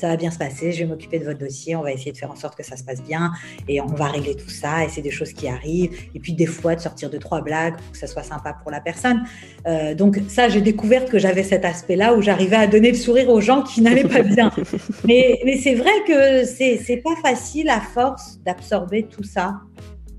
[0.00, 2.16] ça va bien se passer, je vais m'occuper de votre dossier, on va essayer de
[2.16, 3.32] faire en sorte que ça se passe bien
[3.68, 5.90] et on va régler tout ça et c'est des choses qui arrivent.
[6.14, 8.70] Et puis des fois de sortir deux, trois blagues pour que ça soit sympa pour
[8.70, 9.22] la personne.
[9.66, 13.28] Euh, donc ça, j'ai découvert que j'avais cet aspect-là où j'arrivais à donner le sourire
[13.28, 14.50] aux gens qui n'allaient pas bien.
[15.04, 19.60] mais, mais c'est vrai que c'est pas facile à force d'absorber tout ça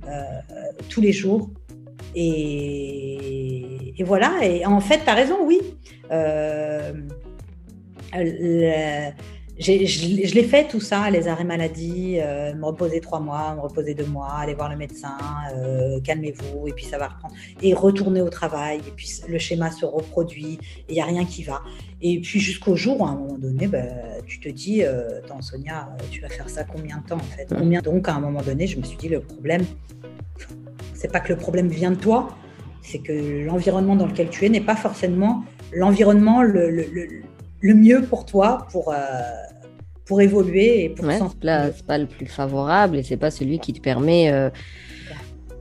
[0.07, 0.23] euh,
[0.89, 1.49] tous les jours.
[2.13, 5.59] Et, et, voilà, et en fait, tu as raison, oui.
[6.11, 6.91] Euh,
[8.13, 9.11] le,
[9.59, 13.93] je, l'ai fait tout ça, les arrêts maladie, euh, me reposer trois mois, me reposer
[13.93, 15.17] deux mois, aller voir le médecin,
[15.55, 17.35] euh, calmez-vous, et puis ça va reprendre.
[17.61, 21.25] Et retourner au travail, et puis le schéma se reproduit, et il n'y a rien
[21.25, 21.61] qui va.
[22.01, 23.79] Et puis jusqu'au jour où, à un moment donné, bah,
[24.25, 27.47] tu te dis, euh, attends Sonia, tu vas faire ça combien de temps en fait?
[27.49, 27.81] Combien...
[27.81, 29.63] Donc à un moment donné, je me suis dit, le problème,
[30.93, 32.29] c'est pas que le problème vient de toi,
[32.81, 37.07] c'est que l'environnement dans lequel tu es n'est pas forcément l'environnement le, le, le,
[37.63, 38.93] mieux pour toi pour
[40.11, 41.19] pour évoluer et pour ouais,
[41.73, 44.49] c'est pas le plus favorable et c'est pas celui qui te permet euh,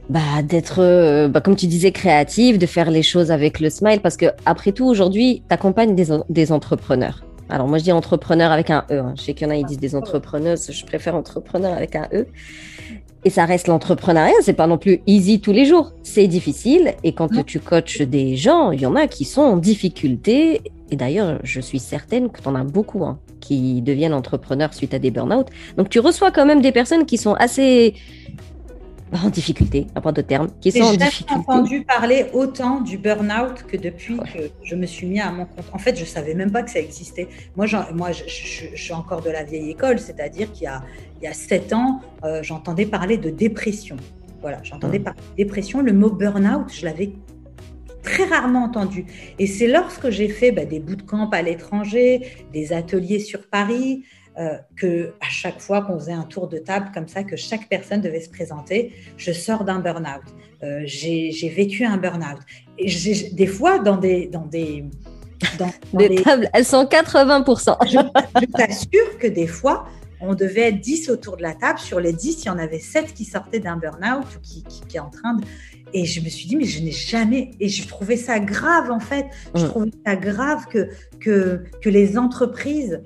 [0.09, 4.01] bah, d'être, euh, bah, comme tu disais, créatif, de faire les choses avec le smile
[4.01, 7.25] parce que après tout aujourd'hui, tu accompagnes des, des, entrepreneurs.
[7.51, 9.01] Alors moi je dis entrepreneur avec un E.
[9.01, 9.15] Hein.
[9.17, 12.09] Je sais qu'il y en a ils disent des entrepreneuses, je préfère entrepreneur avec un
[12.13, 12.27] E.
[13.23, 15.93] Et ça reste l'entrepreneuriat, c'est pas non plus easy tous les jours.
[16.03, 19.57] C'est difficile et quand tu coaches des gens, il y en a qui sont en
[19.59, 24.75] difficulté et d'ailleurs, je suis certaine que tu en as beaucoup hein, qui deviennent entrepreneurs
[24.75, 25.47] suite à des burn-out.
[25.77, 27.95] Donc, tu reçois quand même des personnes qui sont assez
[29.25, 31.25] en difficulté, à part de terme, qui sont en difficulté.
[31.29, 35.46] J'ai entendu parler autant du burn-out que depuis que je me suis mis à mon
[35.46, 35.64] compte.
[35.73, 37.29] En fait, je savais même pas que ça existait.
[37.57, 40.83] Moi, moi je, suis encore de la vieille école, c'est-à-dire qu'il y a,
[41.20, 43.96] il y a sept ans, euh, j'entendais parler de dépression.
[44.40, 45.05] Voilà, j'entendais mmh.
[45.05, 45.83] parler de dépression.
[45.83, 47.12] Le mot burn-out, je l'avais
[48.03, 49.07] très rarement entendu.
[49.38, 54.05] Et c'est lorsque j'ai fait bah, des bootcamps à l'étranger, des ateliers sur Paris,
[54.38, 57.69] euh, que à chaque fois qu'on faisait un tour de table comme ça, que chaque
[57.69, 60.23] personne devait se présenter, je sors d'un burn-out.
[60.62, 62.38] Euh, j'ai vécu un burn-out.
[63.33, 64.27] Des fois, dans des...
[64.29, 64.85] Dans des
[65.59, 67.77] dans, des, tables, elles sont 80%.
[67.87, 69.87] je, je t'assure que des fois,
[70.21, 71.79] on devait être 10 autour de la table.
[71.79, 74.83] Sur les 10, il y en avait 7 qui sortaient d'un burn-out ou qui, qui,
[74.87, 75.45] qui, est en train de,
[75.93, 77.53] et je me suis dit, mais je n'ai jamais.
[77.61, 79.27] Et je trouvais ça grave, en fait.
[79.55, 79.69] Je mm.
[79.69, 80.88] trouvais ça grave que,
[81.21, 83.03] que, que les entreprises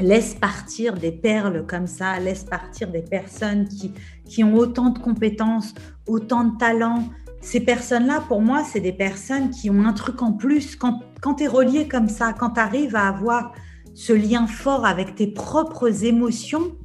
[0.00, 3.92] laissent partir des perles comme ça, laissent partir des personnes qui,
[4.24, 5.74] qui ont autant de compétences,
[6.06, 7.08] autant de talents.
[7.40, 10.76] Ces personnes-là, pour moi, c'est des personnes qui ont un truc en plus.
[10.76, 13.52] Quand, quand tu es relié comme ça, quand tu arrives à avoir
[13.94, 16.76] ce lien fort avec tes propres émotions,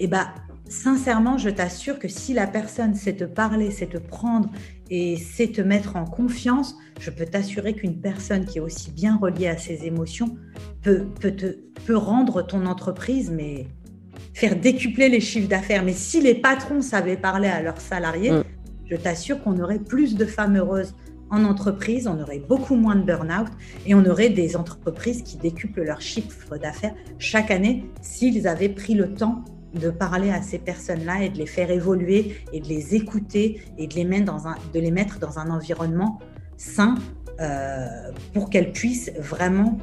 [0.00, 0.26] eh ben,
[0.74, 4.50] sincèrement, je t'assure que si la personne sait te parler, sait te prendre
[4.90, 9.16] et sait te mettre en confiance, je peux t'assurer qu'une personne qui est aussi bien
[9.16, 10.36] reliée à ses émotions
[10.82, 11.56] peut, peut, te,
[11.86, 13.66] peut rendre ton entreprise, mais
[14.34, 15.84] faire décupler les chiffres d'affaires.
[15.84, 18.44] Mais si les patrons savaient parler à leurs salariés, mm.
[18.90, 20.94] je t'assure qu'on aurait plus de femmes heureuses
[21.30, 23.48] en entreprise, on aurait beaucoup moins de burn-out
[23.86, 28.94] et on aurait des entreprises qui décuplent leurs chiffres d'affaires chaque année s'ils avaient pris
[28.94, 32.94] le temps de parler à ces personnes-là et de les faire évoluer et de les
[32.94, 36.18] écouter et de les mettre dans un, de les mettre dans un environnement
[36.56, 36.94] sain
[37.40, 39.78] euh, pour qu'elles puissent vraiment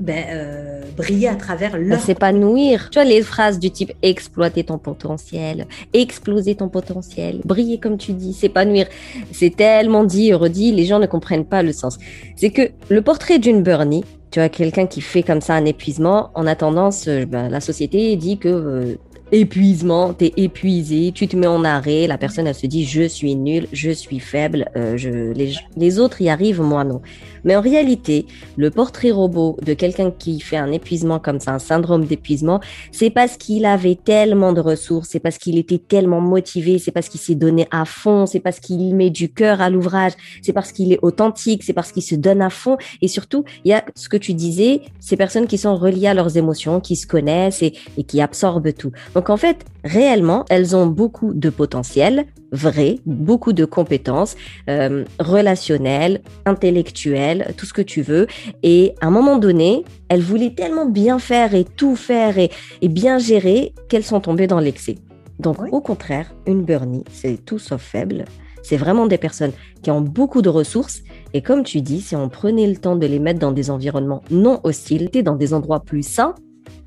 [0.00, 2.88] ben, euh, briller à travers Bah, leur S'épanouir.
[2.90, 8.12] Tu vois, les phrases du type exploiter ton potentiel, exploser ton potentiel, briller comme tu
[8.12, 8.86] dis, s'épanouir.
[9.32, 11.98] C'est tellement dit et redit, les gens ne comprennent pas le sens.
[12.36, 16.30] C'est que le portrait d'une Bernie, tu vois, quelqu'un qui fait comme ça un épuisement,
[16.34, 18.94] en a tendance, ben, la société dit que euh,
[19.32, 23.34] épuisement, t'es épuisé, tu te mets en arrêt, la personne elle se dit je suis
[23.36, 27.00] nul, je suis faible, euh, je, les, les autres y arrivent, moi non.
[27.44, 31.58] Mais en réalité, le portrait robot de quelqu'un qui fait un épuisement comme ça, un
[31.58, 32.60] syndrome d'épuisement,
[32.92, 37.08] c'est parce qu'il avait tellement de ressources, c'est parce qu'il était tellement motivé, c'est parce
[37.08, 40.12] qu'il s'est donné à fond, c'est parce qu'il met du cœur à l'ouvrage,
[40.42, 42.76] c'est parce qu'il est authentique, c'est parce qu'il se donne à fond.
[43.00, 46.14] Et surtout, il y a ce que tu disais, ces personnes qui sont reliées à
[46.14, 47.72] leurs émotions, qui se connaissent et,
[48.06, 48.92] qui absorbent tout.
[49.28, 54.36] En fait, réellement, elles ont beaucoup de potentiel vrai, beaucoup de compétences
[54.68, 58.26] euh, relationnelles, intellectuelles, tout ce que tu veux.
[58.62, 62.50] Et à un moment donné, elles voulaient tellement bien faire et tout faire et,
[62.82, 64.96] et bien gérer qu'elles sont tombées dans l'excès.
[65.38, 65.68] Donc Oui.
[65.72, 68.24] au contraire, une Bernie, c'est tout sauf faible.
[68.62, 69.52] C'est vraiment des personnes
[69.82, 71.00] qui ont beaucoup de ressources.
[71.32, 74.22] Et comme tu dis, si on prenait le temps de les mettre dans des environnements
[74.30, 76.34] non hostiles, dans des endroits plus sains,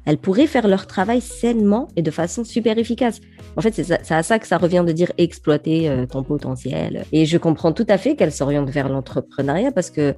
[0.05, 3.21] elles pourraient faire leur travail sainement et de façon super efficace.
[3.55, 7.05] En fait, c'est à ça que ça revient de dire exploiter euh, ton potentiel.
[7.11, 10.15] Et je comprends tout à fait qu'elles s'orientent vers l'entrepreneuriat parce que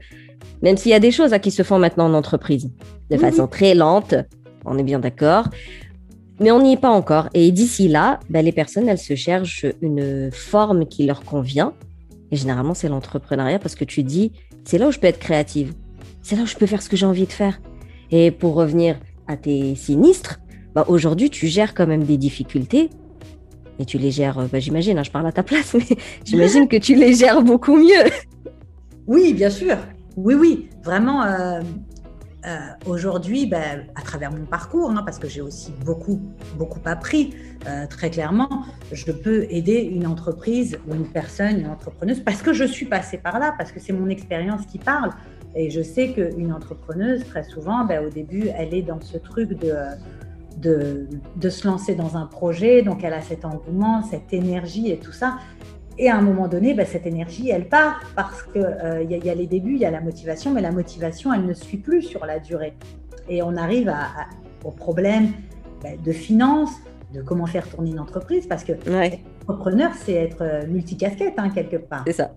[0.62, 2.72] même s'il y a des choses à qui se font maintenant en entreprise,
[3.10, 4.16] de façon très lente,
[4.66, 5.50] on est bien d'accord,
[6.40, 7.30] mais on n'y est pas encore.
[7.34, 11.74] Et d'ici là, ben, les personnes, elles se cherchent une forme qui leur convient.
[12.32, 14.32] Et généralement, c'est l'entrepreneuriat parce que tu dis,
[14.64, 15.74] c'est là où je peux être créative.
[16.22, 17.62] C'est là où je peux faire ce que j'ai envie de faire.
[18.12, 20.40] Et pour revenir à tes sinistres,
[20.74, 22.90] bah, aujourd'hui, tu gères quand même des difficultés.
[23.80, 26.78] Et tu les gères, bah, j'imagine, hein, je parle à ta place, mais j'imagine que
[26.78, 28.10] tu les gères beaucoup mieux.
[29.08, 29.78] Oui, bien sûr.
[30.18, 31.24] Oui, oui, vraiment.
[31.24, 31.62] euh,
[32.46, 36.22] euh, Aujourd'hui, ben, à travers mon parcours, hein, parce que j'ai aussi beaucoup,
[36.58, 37.34] beaucoup appris,
[37.68, 42.54] euh, très clairement, je peux aider une entreprise ou une personne, une entrepreneuse, parce que
[42.54, 45.10] je suis passée par là, parce que c'est mon expérience qui parle.
[45.56, 49.50] Et je sais qu'une entrepreneuse, très souvent, ben, au début, elle est dans ce truc
[49.60, 49.74] de,
[50.58, 54.98] de, de se lancer dans un projet, donc elle a cet engouement, cette énergie et
[54.98, 55.38] tout ça.
[55.98, 59.18] Et à un moment donné, ben, cette énergie, elle part parce qu'il euh, y, a-
[59.18, 61.78] y a les débuts, il y a la motivation, mais la motivation, elle ne suit
[61.78, 62.74] plus sur la durée.
[63.30, 65.30] Et on arrive à, à- au problème
[65.82, 66.74] ben, de finances,
[67.14, 71.50] de comment faire tourner une entreprise, parce que Ouais, entrepreneur, c'est être euh, multicasquette, hein,
[71.50, 72.04] quelque part.
[72.06, 72.32] c'est ça.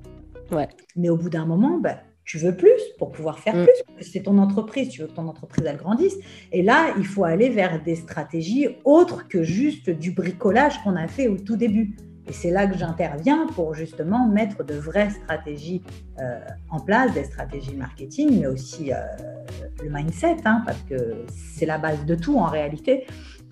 [0.96, 1.96] Mais au bout d'un moment, ben,
[2.28, 3.64] tu veux plus pour pouvoir faire Mm.
[3.64, 4.04] plus.
[4.12, 6.16] C'est ton entreprise, tu veux que ton entreprise elle grandisse.
[6.52, 11.08] Et là, il faut aller vers des stratégies autres que juste du bricolage qu'on a
[11.08, 11.96] fait au tout début.
[12.28, 15.80] Et c'est là que j'interviens pour justement mettre de vraies stratégies
[16.20, 16.38] euh,
[16.68, 18.96] en place, des stratégies marketing, mais aussi euh,
[19.82, 23.06] le mindset, hein, parce que c'est la base de tout en réalité.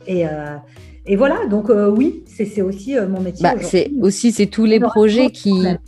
[0.07, 0.57] Et, euh,
[1.07, 3.43] et voilà, donc oui, c'est aussi mon métier.
[3.43, 5.79] Bah, c'est aussi c'est tous les projets qui problème.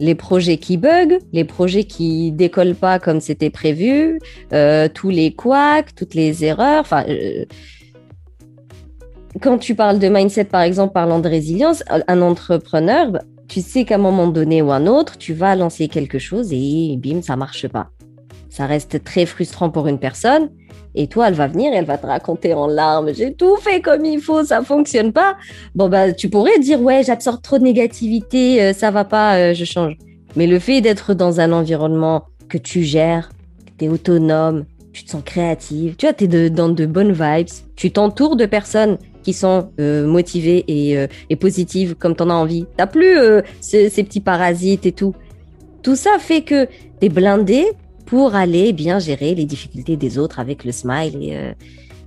[0.00, 4.18] Les projets qui bug, les projets qui décollent pas comme c'était prévu,
[4.52, 6.80] euh, tous les couacs, toutes les erreurs.
[6.80, 7.44] Enfin, euh,
[9.40, 13.84] quand tu parles de mindset, par exemple, parlant de résilience, un entrepreneur, bah, tu sais
[13.84, 17.36] qu'à un moment donné ou un autre, tu vas lancer quelque chose et bim, ça
[17.36, 17.90] marche pas.
[18.50, 20.50] Ça reste très frustrant pour une personne.
[20.96, 23.80] Et toi, elle va venir et elle va te raconter en larmes, j'ai tout fait
[23.80, 25.36] comme il faut, ça fonctionne pas.
[25.76, 29.54] Bon, bah, tu pourrais dire, ouais, j'absorbe trop de négativité, euh, ça va pas, euh,
[29.54, 29.96] je change.
[30.34, 33.28] Mais le fait d'être dans un environnement que tu gères,
[33.66, 37.12] que tu es autonome, tu te sens créative, tu vois, tu es dans de bonnes
[37.12, 42.24] vibes, tu t'entoures de personnes qui sont euh, motivées et, euh, et positives comme tu
[42.24, 42.66] en as envie.
[42.76, 45.14] Tu plus euh, ce- ces petits parasites et tout.
[45.84, 46.70] Tout ça fait que tu
[47.02, 47.66] es blindé
[48.10, 51.52] pour aller bien gérer les difficultés des autres avec le smile et, euh,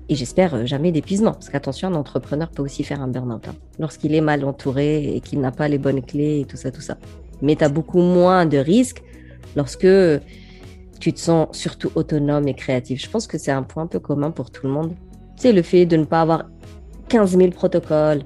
[0.10, 1.32] j'espère euh, jamais d'épuisement.
[1.32, 5.22] Parce qu'attention, un entrepreneur peut aussi faire un burn-out hein, lorsqu'il est mal entouré et
[5.22, 6.98] qu'il n'a pas les bonnes clés et tout ça, tout ça.
[7.42, 9.02] Mais tu as beaucoup moins de risques
[9.56, 9.88] lorsque
[11.00, 13.02] tu te sens surtout autonome et créatif.
[13.02, 14.94] Je pense que c'est un point un peu commun pour tout le monde.
[15.38, 16.50] C'est le fait de ne pas avoir
[17.08, 18.24] 15 000 protocoles,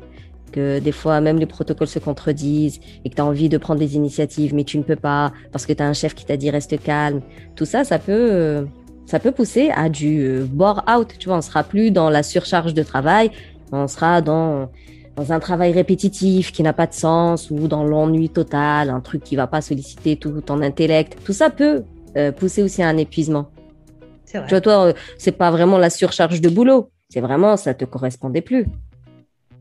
[0.51, 3.79] que des fois même les protocoles se contredisent et que tu as envie de prendre
[3.79, 6.37] des initiatives, mais tu ne peux pas parce que tu as un chef qui t'a
[6.37, 7.21] dit reste calme.
[7.55, 8.65] Tout ça, ça peut, euh,
[9.05, 11.13] ça peut pousser à du euh, bore out.
[11.19, 13.31] Tu vois, on sera plus dans la surcharge de travail,
[13.71, 14.69] on sera dans
[15.17, 19.23] dans un travail répétitif qui n'a pas de sens ou dans l'ennui total, un truc
[19.23, 21.17] qui va pas solliciter tout ton intellect.
[21.25, 21.83] Tout ça peut
[22.15, 23.49] euh, pousser aussi à un épuisement.
[24.31, 24.43] Vrai.
[24.43, 26.91] Tu vois, toi, c'est pas vraiment la surcharge de boulot.
[27.09, 28.67] C'est vraiment, ça te correspondait plus.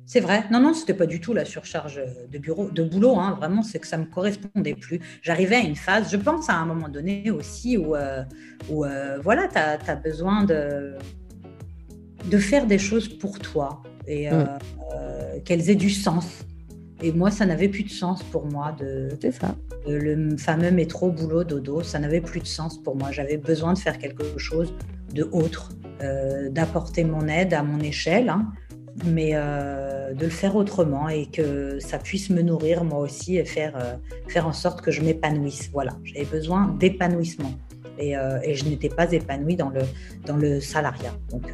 [0.06, 0.44] C'est vrai.
[0.52, 3.18] Non, non, c'était pas du tout la surcharge de bureau, de boulot.
[3.18, 3.34] Hein.
[3.40, 5.00] Vraiment, c'est que ça me correspondait plus.
[5.20, 8.22] J'arrivais à une phase, je pense à un moment donné aussi où, euh,
[8.70, 10.94] où euh, voilà, tu as, besoin de,
[12.30, 15.42] de faire des choses pour toi et euh, mm.
[15.44, 16.44] qu'elles aient du sens.
[17.02, 19.56] Et moi, ça n'avait plus de sens pour moi de, ça.
[19.88, 21.82] le fameux métro boulot dodo.
[21.82, 23.10] Ça n'avait plus de sens pour moi.
[23.10, 24.72] J'avais besoin de faire quelque chose
[25.12, 25.72] de autre,
[26.50, 28.28] d'apporter mon aide à mon échelle.
[28.28, 28.52] Hein
[29.04, 33.44] mais euh, de le faire autrement et que ça puisse me nourrir moi aussi et
[33.44, 33.94] faire, euh,
[34.28, 35.70] faire en sorte que je m'épanouisse.
[35.72, 37.52] Voilà, j'avais besoin d'épanouissement
[37.98, 39.80] et, euh, et, je n'étais pas épanouie dans le,
[40.26, 41.12] dans le salariat.
[41.30, 41.52] Donc,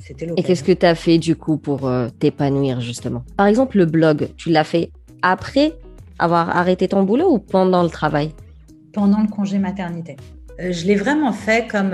[0.00, 3.24] c'était Et qu'est-ce que tu as fait du coup pour t'épanouir justement?
[3.36, 4.90] Par exemple, le blog, tu l'as fait
[5.22, 5.74] après
[6.18, 8.32] avoir arrêté ton boulot ou pendant le travail?
[8.92, 10.16] Pendant le congé maternité.
[10.58, 11.92] je l'ai vraiment fait comme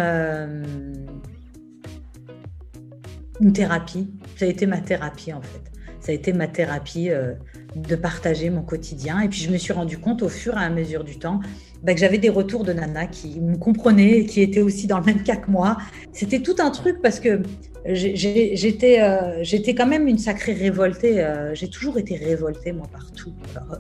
[3.40, 4.10] une thérapie.
[4.36, 5.62] Ça a été ma thérapie en fait.
[6.00, 7.34] Ça a été ma thérapie euh,
[7.76, 9.20] de partager mon quotidien.
[9.20, 11.40] Et puis je me suis rendu compte au fur et à mesure du temps
[11.82, 15.04] bah, que j'avais des retours de nana qui me comprenaient, qui étaient aussi dans le
[15.04, 15.78] même cas que moi.
[16.12, 17.42] C'était tout un truc parce que
[17.86, 21.22] j'étais euh, j'étais quand même une sacrée révoltée.
[21.22, 23.32] Euh, j'ai toujours été révoltée, moi, partout.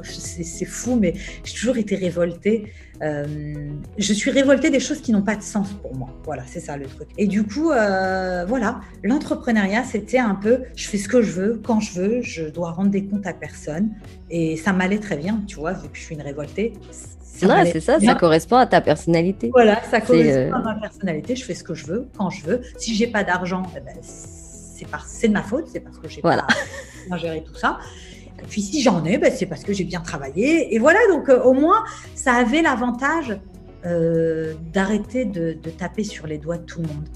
[0.02, 2.72] C'est fou, mais j'ai toujours été révoltée.
[3.02, 3.24] Euh,
[3.96, 6.08] je suis révoltée des choses qui n'ont pas de sens pour moi.
[6.24, 7.08] Voilà, c'est ça le truc.
[7.18, 7.70] Et du coup,
[8.46, 12.44] voilà, l'entrepreneuriat, c'était un peu, je fais ce que je veux, quand je veux, je
[12.44, 13.90] dois rendre des comptes à personne.
[14.30, 16.72] Et ça m'allait très bien, tu vois, vu que je suis une révoltée
[17.66, 19.50] c'est ça, ça correspond à ta personnalité.
[19.52, 21.36] Voilà, ça correspond à ma personnalité.
[21.36, 22.60] Je fais ce que je veux, quand je veux.
[22.78, 26.46] Si j'ai pas d'argent, eh ben, c'est de ma faute, c'est parce que j'ai voilà.
[27.08, 27.78] pas géré tout ça.
[28.38, 30.74] Et puis si j'en ai, ben, c'est parce que j'ai bien travaillé.
[30.74, 33.38] Et voilà, donc euh, au moins, ça avait l'avantage
[33.86, 37.08] euh, d'arrêter de, taper sur les doigts de tout le monde.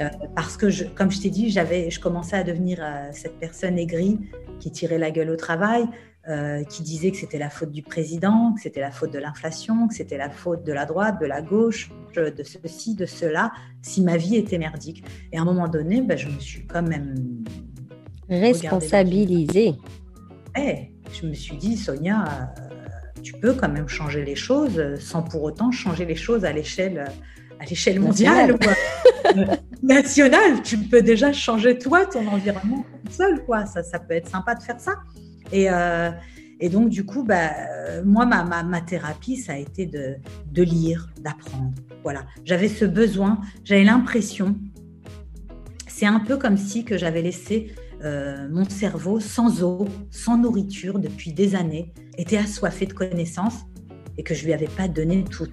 [0.00, 2.78] Euh, parce que, je, comme je t'ai dit, j'avais, je commençais à devenir
[3.12, 4.18] cette personne aigrie
[4.60, 5.84] qui tirait la gueule au travail.
[6.28, 9.88] Euh, qui disait que c'était la faute du président, que c'était la faute de l'inflation,
[9.88, 14.02] que c'était la faute de la droite, de la gauche, de ceci, de cela, si
[14.02, 15.02] ma vie était merdique.
[15.32, 17.14] Et à un moment donné, ben, je me suis quand même...
[18.28, 19.76] Responsabilisée.
[20.58, 25.22] Eh, je me suis dit, Sonia, euh, tu peux quand même changer les choses sans
[25.22, 27.06] pour autant changer les choses à l'échelle
[27.58, 28.58] à l'échelle mondiale ou
[29.82, 30.62] nationale.
[30.62, 33.42] Tu peux déjà changer toi, ton environnement seul.
[33.46, 33.64] Quoi.
[33.64, 34.92] Ça, ça peut être sympa de faire ça.
[35.52, 36.10] Et, euh,
[36.60, 37.50] et donc, du coup, bah,
[38.04, 41.72] moi, ma, thérapie, ça a été de, lire, d'apprendre.
[42.02, 42.24] Voilà.
[42.44, 44.56] J'avais ce besoin, j'avais l'impression,
[45.86, 50.98] c'est un peu comme si que j'avais laissé euh, mon cerveau sans eau, sans nourriture
[50.98, 53.64] depuis des années, était assoiffé de connaissances
[54.16, 55.44] et que je lui avais pas donné tout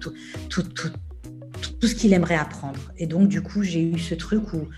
[1.82, 2.92] ce qu'il aimerait apprendre.
[2.96, 4.68] Et donc, du coup, j'ai eu ce truc où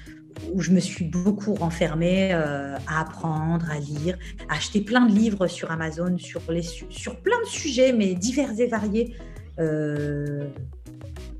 [0.53, 5.13] où je me suis beaucoup renfermée euh, à apprendre, à lire, à acheter plein de
[5.13, 9.15] livres sur Amazon sur, les, sur plein de sujets, mais divers et variés.
[9.59, 10.49] Euh,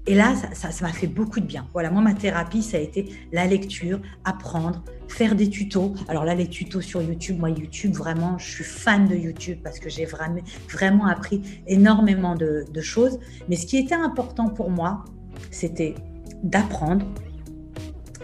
[0.07, 1.67] et là, ça m'a fait beaucoup de bien.
[1.75, 5.95] Voilà, moi, ma thérapie, ça a été la lecture, apprendre, faire des tutos.
[6.09, 9.79] Alors là, les tutos sur YouTube, moi, YouTube, vraiment, je suis fan de YouTube parce
[9.79, 10.41] que j'ai vraiment,
[10.73, 13.19] vraiment appris énormément de, de choses.
[13.51, 15.05] Mais ce qui était important pour moi,
[15.51, 15.95] c'était
[16.43, 17.07] d'apprendre,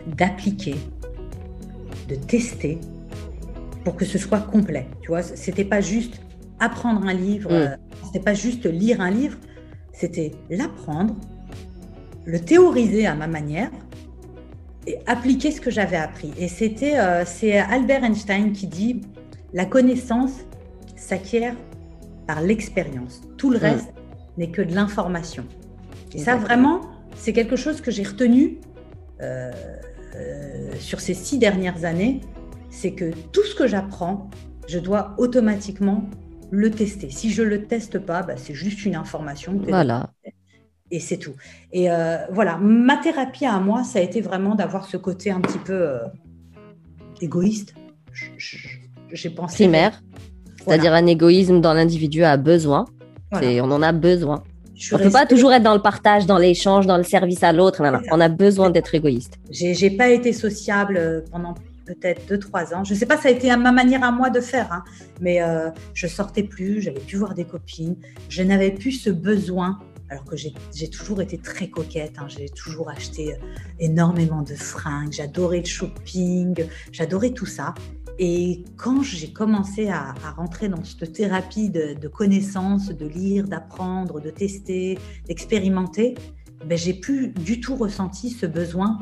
[0.07, 0.77] d'appliquer,
[2.09, 2.79] de tester
[3.85, 4.87] pour que ce soit complet.
[5.03, 6.21] Tu vois, c'était pas juste
[6.61, 7.55] apprendre un livre, mm.
[7.55, 9.37] euh, c'était pas juste lire un livre,
[9.93, 11.15] c'était l'apprendre,
[12.25, 13.71] le théoriser à ma manière
[14.87, 16.33] et appliquer ce que j'avais appris.
[16.39, 19.01] Et c'était, euh, c'est Albert Einstein qui dit
[19.53, 20.33] la connaissance
[20.97, 21.55] s'acquiert
[22.27, 23.23] par l'expérience.
[23.37, 23.63] Tout le mm.
[23.63, 23.93] reste
[24.39, 25.45] n'est que de l'information.
[26.15, 26.81] Et ça, vraiment,
[27.17, 28.59] c'est quelque chose que j'ai retenu.
[29.21, 29.53] Euh,
[30.15, 32.21] euh, sur ces six dernières années,
[32.71, 34.31] c'est que tout ce que j'apprends,
[34.69, 36.05] je dois automatiquement
[36.51, 37.11] le tester.
[37.11, 39.61] Si je ne le teste pas, bah, c'est juste une information.
[39.69, 40.11] voilà.
[40.91, 41.35] Et c'est tout.
[41.73, 45.41] Et euh, voilà, ma thérapie à moi, ça a été vraiment d'avoir ce côté un
[45.41, 45.99] petit peu euh,
[47.21, 47.75] égoïste.
[49.11, 49.65] J'ai pensé.
[49.65, 50.01] Primaire.
[50.65, 52.85] C'est-à-dire un égoïsme dans l'individu a besoin.
[53.33, 54.45] On en a besoin
[54.93, 57.53] on ne peut pas toujours être dans le partage, dans l'échange, dans le service à
[57.53, 57.83] l'autre.
[58.11, 59.39] On a besoin d'être égoïste.
[59.51, 61.55] J'ai pas été sociable euh, pendant
[61.87, 62.85] peut-être deux, trois ans.
[62.85, 64.85] Je ne sais pas, ça a été ma manière à moi de faire, hein.
[65.21, 67.97] mais euh, je sortais plus, j'avais pu voir des copines,
[68.29, 69.79] je n'avais plus ce besoin,
[70.15, 72.29] alors que j'ai toujours été très coquette, hein.
[72.29, 73.39] j'ai toujours acheté euh,
[73.81, 77.75] énormément de fringues, j'adorais le shopping, j'adorais tout ça.
[78.21, 84.31] Et quand j'ai commencé à, rentrer dans cette thérapie de, connaissances, de lire, d'apprendre, de
[84.31, 86.15] tester, d'expérimenter,
[86.65, 89.01] ben, j'ai plus du tout ressenti ce besoin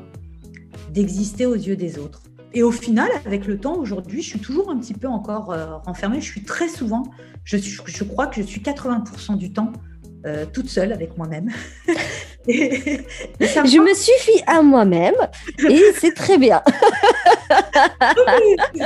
[0.90, 2.22] d'exister aux yeux des autres.
[2.54, 5.76] et au final, avec le temps, aujourd'hui, je suis toujours un petit peu encore euh,
[5.76, 6.22] renfermée.
[6.22, 7.02] Je suis très souvent,
[7.44, 9.72] je, je crois que je suis 80% du temps
[10.26, 11.50] euh, toute seule avec moi-même.
[12.48, 15.14] je me suffis à moi-même
[15.68, 16.62] et c'est très bien.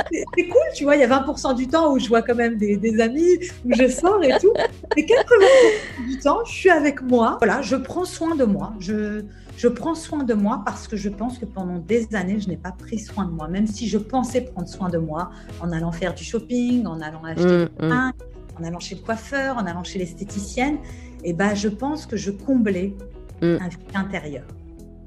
[0.03, 2.57] c'est cool, tu vois, il y a 20% du temps où je vois quand même
[2.57, 4.53] des, des amis, où je sors et tout.
[4.95, 7.37] Mais 80% du temps, je suis avec moi.
[7.39, 8.73] Voilà, je prends soin de moi.
[8.79, 9.23] Je,
[9.57, 12.57] je prends soin de moi parce que je pense que pendant des années, je n'ai
[12.57, 13.47] pas pris soin de moi.
[13.47, 15.31] Même si je pensais prendre soin de moi
[15.61, 18.11] en allant faire du shopping, en allant acheter mmh, des mmh.
[18.59, 20.77] en allant chez le coiffeur, en allant chez l'esthéticienne,
[21.23, 22.93] et eh ben, je pense que je comblais
[23.41, 23.45] mmh.
[23.45, 24.45] un vide intérieur.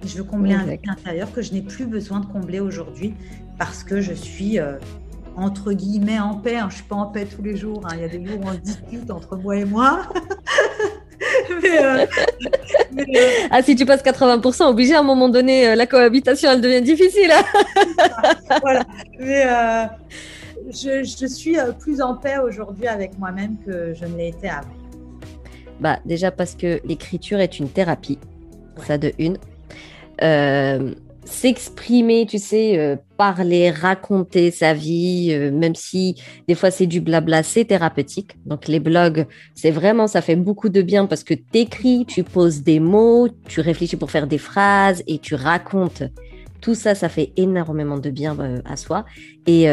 [0.04, 3.14] Je veux combler un vide intérieur que je n'ai plus besoin de combler aujourd'hui
[3.58, 4.78] parce que je suis euh,
[5.36, 6.56] entre guillemets en paix.
[6.56, 6.68] Hein.
[6.70, 7.82] Je ne suis pas en paix tous les jours.
[7.84, 7.90] Hein.
[7.94, 10.02] Il y a des jours où on se dispute entre moi et moi.
[11.62, 12.06] Euh,
[12.98, 13.04] euh,
[13.50, 17.30] ah, si tu passes 80%, obligé à un moment donné, la cohabitation, elle devient difficile.
[18.62, 18.84] voilà.
[19.18, 19.44] Mais
[20.72, 24.79] je, suis plus en paix aujourd'hui avec moi-même que je ne l'ai été avant.
[25.80, 28.18] Bah, déjà parce que l'écriture est une thérapie.
[28.86, 29.36] Ça de une
[31.24, 36.16] s'exprimer, tu sais, euh, parler, raconter sa vie, euh, même si
[36.48, 38.32] des fois c'est du blabla, c'est thérapeutique.
[38.46, 42.24] Donc les blogs, c'est vraiment, ça fait beaucoup de bien parce que tu écris, tu
[42.24, 46.02] poses des mots, tu réfléchis pour faire des phrases et tu racontes.
[46.60, 49.04] Tout ça, ça fait énormément de bien euh, à soi.
[49.46, 49.66] Et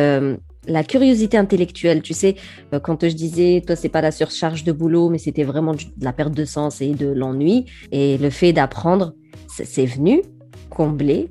[0.68, 2.36] la curiosité intellectuelle, tu sais,
[2.84, 6.14] quand je disais, toi, c'est pas la surcharge de boulot, mais c'était vraiment de la
[6.14, 7.66] perte de sens et de l'ennui.
[7.92, 9.14] Et le fait d'apprendre,
[9.48, 10.22] c'est venu
[10.70, 11.30] combler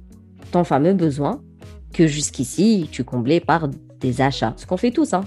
[0.51, 1.41] ton fameux besoin
[1.93, 3.69] que jusqu'ici tu comblais par
[4.01, 4.55] des achats.
[4.57, 5.15] Ce qu'on fait tous.
[5.15, 5.25] Hein.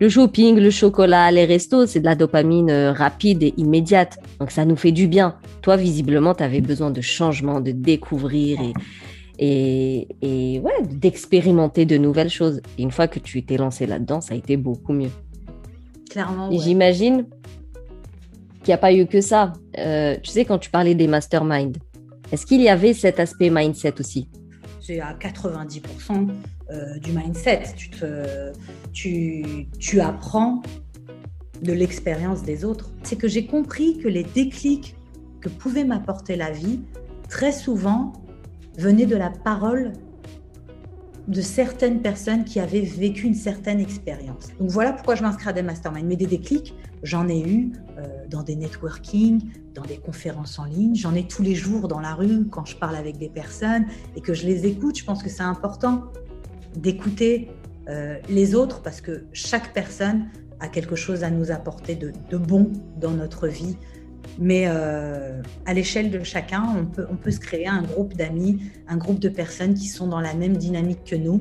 [0.00, 4.18] Le shopping, le chocolat, les restos, c'est de la dopamine euh, rapide et immédiate.
[4.38, 5.36] Donc ça nous fait du bien.
[5.60, 8.72] Toi, visiblement, tu avais besoin de changement, de découvrir et,
[9.38, 12.60] et, ouais, d'expérimenter de nouvelles choses.
[12.76, 15.10] Et une fois que tu t'es lancé là-dedans, ça a été beaucoup mieux.
[16.10, 16.50] Clairement.
[16.50, 17.26] J'imagine
[18.62, 19.52] qu'il n'y a pas eu que ça.
[19.78, 21.78] Euh, tu sais, quand tu parlais des masterminds,
[22.32, 24.28] est-ce qu'il y avait cet aspect mindset aussi?
[25.02, 26.28] À 90%
[26.70, 27.62] euh, du mindset.
[27.76, 28.52] Tu, te,
[28.92, 30.62] tu, tu apprends
[31.62, 32.90] de l'expérience des autres.
[33.02, 34.96] C'est que j'ai compris que les déclics
[35.42, 36.80] que pouvait m'apporter la vie,
[37.28, 38.14] très souvent,
[38.78, 39.92] venaient de la parole
[41.26, 44.48] de certaines personnes qui avaient vécu une certaine expérience.
[44.58, 46.06] Donc voilà pourquoi je m'inscris à des masterminds.
[46.06, 49.42] Mais des déclics, j'en ai eu euh, dans des networking,
[49.74, 52.76] dans des conférences en ligne, j'en ai tous les jours dans la rue quand je
[52.76, 53.84] parle avec des personnes
[54.16, 54.96] et que je les écoute.
[54.96, 56.04] Je pense que c'est important
[56.74, 57.50] d'écouter
[57.90, 60.28] euh, les autres parce que chaque personne
[60.60, 63.76] a quelque chose à nous apporter de bon dans notre vie,
[64.38, 68.60] mais euh, à l'échelle de chacun, on peut, on peut se créer un groupe d'amis,
[68.88, 71.40] un groupe de personnes qui sont dans la même dynamique que nous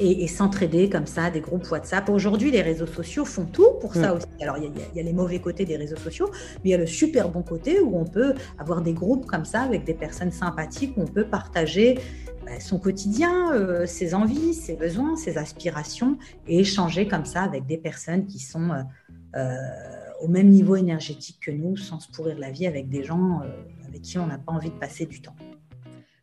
[0.00, 2.08] et, s'entraider comme ça, des groupes WhatsApp.
[2.08, 4.16] Aujourd'hui, les réseaux sociaux font tout pour ça mm.
[4.16, 4.26] aussi.
[4.40, 6.86] Alors, il y, a les mauvais côtés des réseaux sociaux, mais il y a le
[6.86, 10.96] super bon côté où on peut avoir des groupes comme ça avec des personnes sympathiques,
[10.96, 11.98] où on peut partager
[12.46, 16.16] bah, son quotidien, euh, ses envies, ses besoins, ses aspirations
[16.48, 18.70] et échanger comme ça avec des personnes qui sont...
[18.70, 18.82] Euh,
[19.36, 19.56] euh,
[20.20, 23.48] au même niveau énergétique que nous, sans se pourrir la vie avec des gens euh,
[23.88, 25.34] avec qui on n'a pas envie de passer du temps.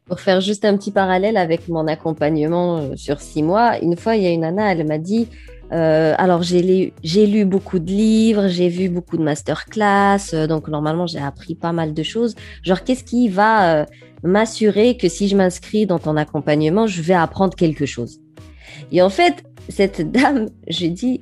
[0.06, 4.16] Pour faire juste un petit parallèle avec mon accompagnement euh, sur six mois, une fois,
[4.16, 5.28] il y a une nana, elle m'a dit,
[5.74, 11.20] euh, alors j'ai lu, beaucoup de livres, j'ai vu beaucoup de masterclass, donc normalement j'ai
[11.20, 12.36] appris pas mal de choses.
[12.64, 13.86] Genre, qu'est-ce qui va
[14.24, 18.22] m'assurer que si je m'inscris dans ton accompagnement, je vais apprendre quelque chose?
[18.93, 21.22] Et en fait, cette dame, je dis,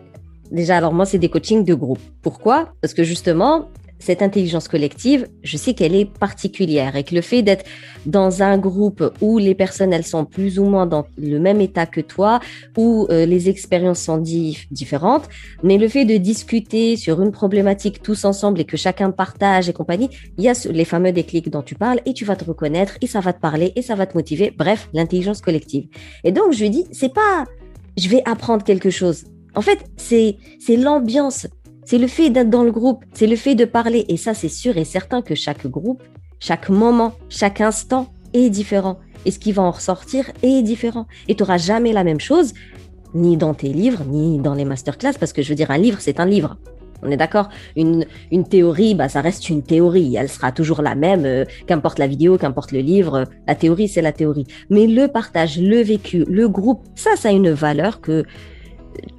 [0.52, 2.00] Déjà, alors moi, c'est des coachings de groupe.
[2.22, 2.74] Pourquoi?
[2.82, 3.70] Parce que justement,
[4.00, 7.66] cette intelligence collective, je sais qu'elle est particulière et que le fait d'être
[8.06, 11.86] dans un groupe où les personnes, elles sont plus ou moins dans le même état
[11.86, 12.40] que toi,
[12.78, 15.28] où euh, les expériences sont différentes,
[15.64, 19.74] mais le fait de discuter sur une problématique tous ensemble et que chacun partage et
[19.74, 22.98] compagnie, il y a les fameux déclics dont tu parles et tu vas te reconnaître
[23.02, 24.54] et ça va te parler et ça va te motiver.
[24.56, 25.88] Bref, l'intelligence collective.
[26.24, 27.46] Et donc, je dis, c'est pas,
[27.98, 29.24] je vais apprendre quelque chose
[29.56, 30.38] en fait, c'est
[30.70, 31.48] l'ambiance,
[31.86, 34.06] c'est le fait d'être dans le groupe, c'est le fait de parler.
[34.10, 36.04] Et ça, c'est sûr et certain que chaque groupe,
[36.40, 39.00] chaque moment, chaque instant est différent.
[39.26, 41.08] Et ce qui va en ressortir est différent.
[41.28, 42.54] Et tu n'auras jamais la même chose,
[43.14, 46.00] ni dans tes livres, ni dans les masterclass, parce que je veux dire, un livre,
[46.00, 46.58] c'est un livre.
[47.04, 47.50] On est d'accord?
[47.76, 50.16] Une, une, théorie, bah, ça reste une théorie.
[50.16, 53.26] Elle sera toujours la même, euh, qu'importe la vidéo, qu'importe le livre.
[53.48, 54.48] La théorie, c'est la théorie.
[54.70, 58.26] Mais le partage, le vécu, le groupe, ça, ça a une valeur que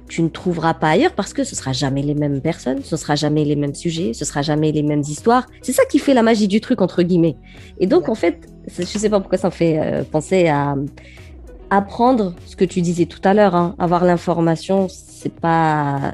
[0.07, 3.15] tu ne trouveras pas ailleurs parce que ce sera jamais les mêmes personnes, ce sera
[3.15, 5.47] jamais les mêmes sujets, ce sera jamais les mêmes histoires.
[5.61, 7.35] C'est ça qui fait la magie du truc entre guillemets.
[7.79, 8.47] Et donc en fait,
[8.77, 10.75] je sais pas pourquoi ça me fait euh, penser à
[11.69, 16.13] apprendre ce que tu disais tout à l'heure, hein, avoir l'information, c'est pas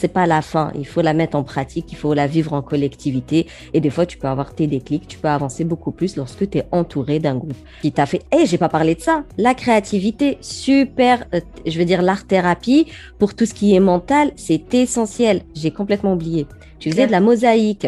[0.00, 0.72] c'est pas la fin.
[0.74, 3.46] Il faut la mettre en pratique, il faut la vivre en collectivité.
[3.74, 6.58] Et des fois, tu peux avoir tes déclics, tu peux avancer beaucoup plus lorsque tu
[6.58, 8.22] es entouré d'un groupe qui t'a fait.
[8.32, 9.24] Eh, j'ai pas parlé de ça.
[9.36, 11.24] La créativité, super.
[11.34, 12.86] Euh, je veux dire, l'art thérapie
[13.18, 15.42] pour tout ce qui est mental, c'est essentiel.
[15.54, 16.46] J'ai complètement oublié.
[16.78, 17.86] Tu faisais de la mosaïque.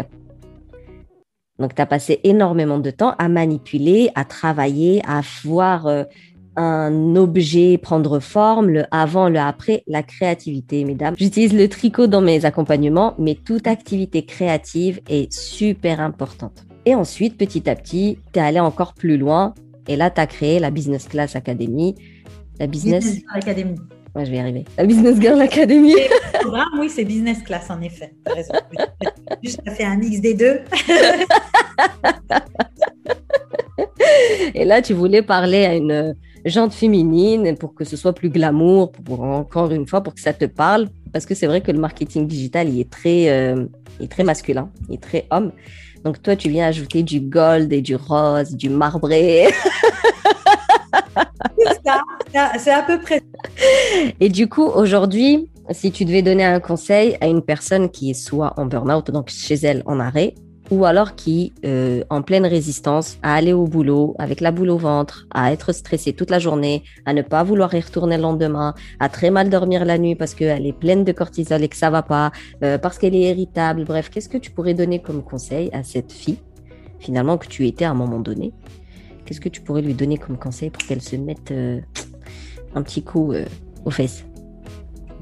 [1.59, 6.05] Donc, tu as passé énormément de temps à manipuler, à travailler, à voir euh,
[6.57, 11.15] un objet prendre forme, le avant, le après, la créativité, mesdames.
[11.19, 16.67] J'utilise le tricot dans mes accompagnements, mais toute activité créative est super importante.
[16.85, 19.55] Et ensuite, petit à petit, tu es allé encore plus loin
[19.89, 21.95] et là, tu as créé la Business Class Academy.
[22.59, 23.75] La Business, Business Academy.
[24.15, 24.65] Ouais, je vais y arriver.
[24.77, 25.95] La Business Girl Academy.
[26.35, 28.13] Programme, oui, c'est Business Class, en effet.
[29.43, 30.61] Juste, ça fait un mix des deux.
[34.55, 36.15] Et là, tu voulais parler à une
[36.45, 40.33] jante féminine pour que ce soit plus glamour, pour, encore une fois, pour que ça
[40.33, 40.89] te parle.
[41.13, 43.67] Parce que c'est vrai que le marketing digital, il est très, euh,
[44.01, 45.53] il est très masculin, il est très homme.
[46.05, 49.49] Donc toi, tu viens ajouter du gold et du rose, du marbré.
[52.59, 53.23] c'est à peu près.
[54.21, 58.15] Et du coup, aujourd'hui, si tu devais donner un conseil à une personne qui est
[58.15, 60.35] soit en burn-out, donc chez elle en arrêt,
[60.73, 64.79] ou alors qui, euh, en pleine résistance, à aller au boulot avec la boule au
[64.79, 68.75] ventre, à être stressée toute la journée, à ne pas vouloir y retourner le lendemain,
[68.99, 71.91] à très mal dormir la nuit parce qu'elle est pleine de cortisol et que ça
[71.91, 72.33] va pas,
[72.65, 73.85] euh, parce qu'elle est irritable.
[73.85, 76.39] Bref, qu'est-ce que tu pourrais donner comme conseil à cette fille,
[77.01, 78.55] finalement, que tu étais à un moment donné?
[79.27, 81.81] Qu'est-ce que tu pourrais lui donner comme conseil pour qu'elle se mette euh,
[82.75, 83.35] un petit coup
[83.85, 84.25] aux fesses?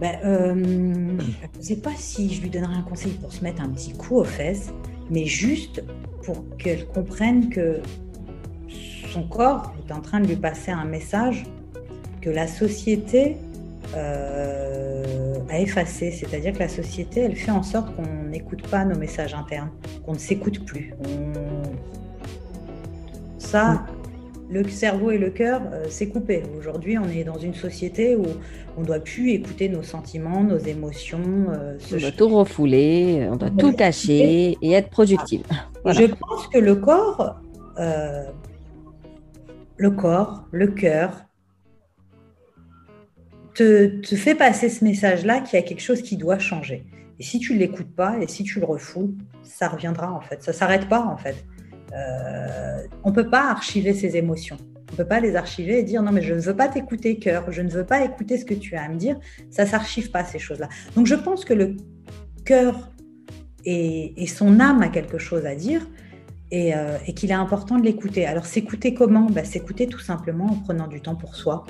[0.01, 3.68] Ben, Je ne sais pas si je lui donnerais un conseil pour se mettre un
[3.68, 4.72] petit coup aux fesses
[5.11, 5.83] mais juste
[6.25, 7.81] pour qu'elle comprenne que
[9.13, 11.45] son corps est en train de lui passer un message
[12.21, 13.37] que la société
[13.97, 16.13] euh, a effacé.
[16.13, 19.71] C'est-à-dire que la société, elle fait en sorte qu'on n'écoute pas nos messages internes,
[20.05, 20.95] qu'on ne s'écoute plus.
[23.39, 23.85] Ça,
[24.51, 26.42] le cerveau et le cœur, euh, c'est coupé.
[26.59, 28.26] Aujourd'hui, on est dans une société où
[28.76, 31.46] on doit plus écouter nos sentiments, nos émotions.
[31.51, 35.42] Euh, on doit tout refouler, on doit tout cacher et être productif.
[35.86, 37.40] Je pense que le corps,
[37.78, 38.24] euh,
[39.76, 41.24] le corps, le cœur,
[43.55, 46.84] te, te, fait passer ce message-là qu'il y a quelque chose qui doit changer.
[47.18, 50.42] Et si tu ne l'écoutes pas et si tu le refoules, ça reviendra en fait.
[50.42, 51.44] Ça s'arrête pas en fait.
[51.95, 54.57] Euh, on ne peut pas archiver ses émotions.
[54.61, 57.18] On ne peut pas les archiver et dire non mais je ne veux pas t'écouter
[57.18, 59.18] cœur, je ne veux pas écouter ce que tu as à me dire.
[59.51, 60.68] Ça s'archive pas ces choses-là.
[60.97, 61.76] Donc je pense que le
[62.45, 62.91] cœur
[63.64, 65.86] et, son âme a quelque chose à dire
[66.51, 68.26] et, euh, qu'il est important de l'écouter.
[68.26, 69.26] Alors s'écouter comment?
[69.26, 71.66] Bah, S'écouter tout simplement en prenant du temps pour soi,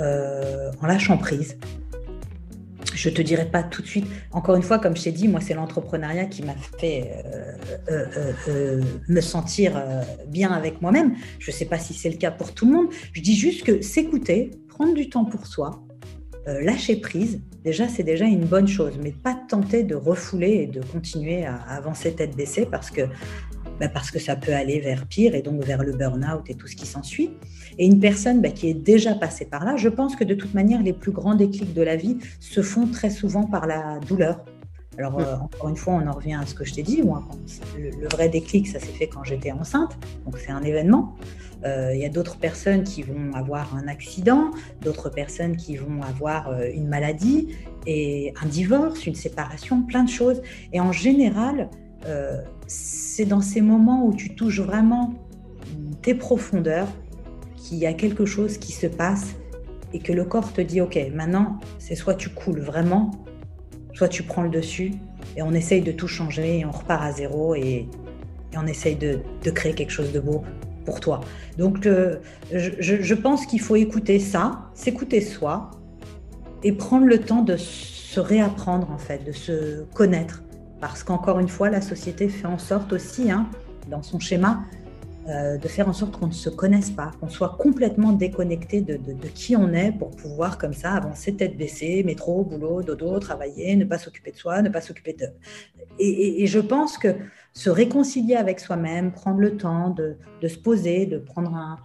[0.00, 1.56] euh, en lâchant prise,
[2.94, 4.06] je te dirai pas tout de suite.
[4.32, 7.52] Encore une fois, comme je t'ai dit, moi, c'est l'entrepreneuriat qui m'a fait euh,
[7.90, 9.82] euh, euh, me sentir
[10.28, 11.14] bien avec moi-même.
[11.38, 12.86] Je ne sais pas si c'est le cas pour tout le monde.
[13.12, 15.82] Je dis juste que s'écouter, prendre du temps pour soi,
[16.46, 18.98] lâcher prise, déjà, c'est déjà une bonne chose.
[19.02, 23.02] Mais pas tenter de refouler et de continuer à avancer tête baissée parce que
[23.80, 26.66] bah, parce que ça peut aller vers pire et donc vers le burn-out et tout
[26.66, 27.30] ce qui s'ensuit.
[27.78, 30.54] Et une personne bah, qui est déjà passée par là, je pense que de toute
[30.54, 34.44] manière, les plus grands déclics de la vie se font très souvent par la douleur.
[34.98, 37.02] Alors, euh, encore une fois, on en revient à ce que je t'ai dit.
[37.02, 37.22] Moi,
[37.76, 39.96] le, vrai déclic, ça s'est fait quand j'étais enceinte.
[40.24, 41.16] Donc, c'est un événement.
[41.64, 44.50] Euh, il y a d'autres personnes qui vont avoir un accident,
[44.82, 47.48] d'autres personnes qui vont avoir euh, une maladie
[47.86, 50.42] et un divorce, une séparation, plein de choses.
[50.72, 51.70] Et en général,
[52.66, 55.14] c'est dans ces moments où tu touches vraiment
[56.02, 56.88] tes profondeurs
[57.56, 59.34] qu'il y a quelque chose qui se passe
[59.92, 63.10] et que le corps te dit ok maintenant c'est soit tu coules vraiment
[63.94, 64.92] soit tu prends le dessus
[65.36, 67.88] et on essaye de tout changer et on repart à zéro et,
[68.56, 69.18] on essaye de,
[69.50, 70.44] créer quelque chose de beau
[70.84, 71.22] pour toi.
[71.58, 75.72] Donc je, pense qu'il faut écouter ça s'écouter soi
[76.62, 80.43] et prendre le temps de se réapprendre en fait de se connaître
[80.86, 83.48] parce qu'encore une fois, la société fait en sorte aussi, hein,
[83.88, 84.64] dans son schéma,
[85.30, 88.98] euh, de faire en sorte qu'on ne se connaisse pas, qu'on soit complètement déconnecté de,
[89.34, 93.86] qui on est pour pouvoir comme ça avancer tête baissée, métro, boulot, dodo, travailler, ne
[93.86, 95.24] pas s'occuper de soi, ne pas s'occuper de...
[95.98, 97.14] Et, je pense que
[97.54, 101.78] se réconcilier avec soi-même, prendre le temps de, se poser, de prendre un,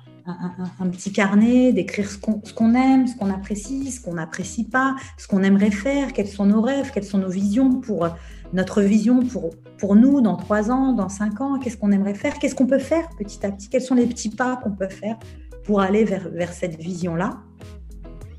[0.80, 5.26] un, petit carnet, d'écrire ce qu'on aime, ce qu'on apprécie, ce qu'on n'apprécie pas, ce
[5.26, 8.10] qu'on aimerait faire, quels sont nos rêves, quelles sont nos visions pour
[8.54, 12.39] notre vision pour, pour nous dans trois ans, dans cinq ans, qu'est-ce qu'on aimerait faire,
[12.39, 15.18] qu'est-ce qu'on peut faire petit à petit, quels sont les petits pas qu'on peut faire
[15.64, 17.41] pour aller vers, vers cette vision-là.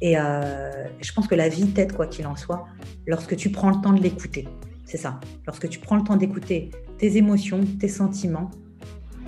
[0.00, 2.64] Et euh, je pense que la vie t'aide, quoi qu'il en soit,
[3.06, 4.48] lorsque tu prends le temps de l'écouter.
[4.84, 5.20] C'est ça.
[5.46, 8.50] Lorsque tu prends le temps d'écouter tes émotions, tes sentiments,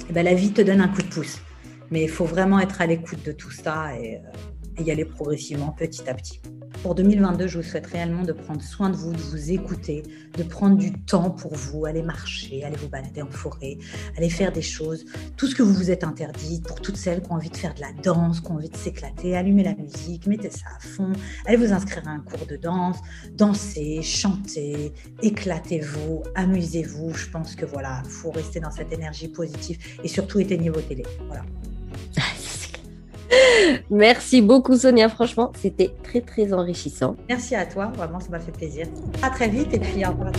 [0.08, 1.40] eh ben, la vie te donne un coup de pouce.
[1.90, 4.20] Mais il faut vraiment être à l'écoute de tout ça et, euh,
[4.78, 6.40] et y aller progressivement, petit à petit.
[6.82, 10.02] Pour 2022, je vous souhaite réellement de prendre soin de vous, de vous écouter,
[10.36, 13.78] de prendre du temps pour vous, aller marcher, aller vous balader en forêt,
[14.16, 15.04] aller faire des choses,
[15.36, 17.74] tout ce que vous vous êtes interdit, pour toutes celles qui ont envie de faire
[17.74, 21.12] de la danse, qui ont envie de s'éclater, allumer la musique, mettez ça à fond,
[21.46, 22.98] allez vous inscrire à un cours de danse,
[23.32, 24.92] dansez, chantez,
[25.22, 27.14] éclatez-vous, amusez-vous.
[27.14, 31.06] Je pense que voilà, faut rester dans cette énergie positive et surtout éteignez vos télés.
[31.28, 31.44] Voilà.
[33.90, 37.16] Merci beaucoup Sonia, franchement, c'était très très enrichissant.
[37.28, 38.86] Merci à toi, vraiment ça m'a fait plaisir.
[39.22, 40.32] À très vite et puis au revoir.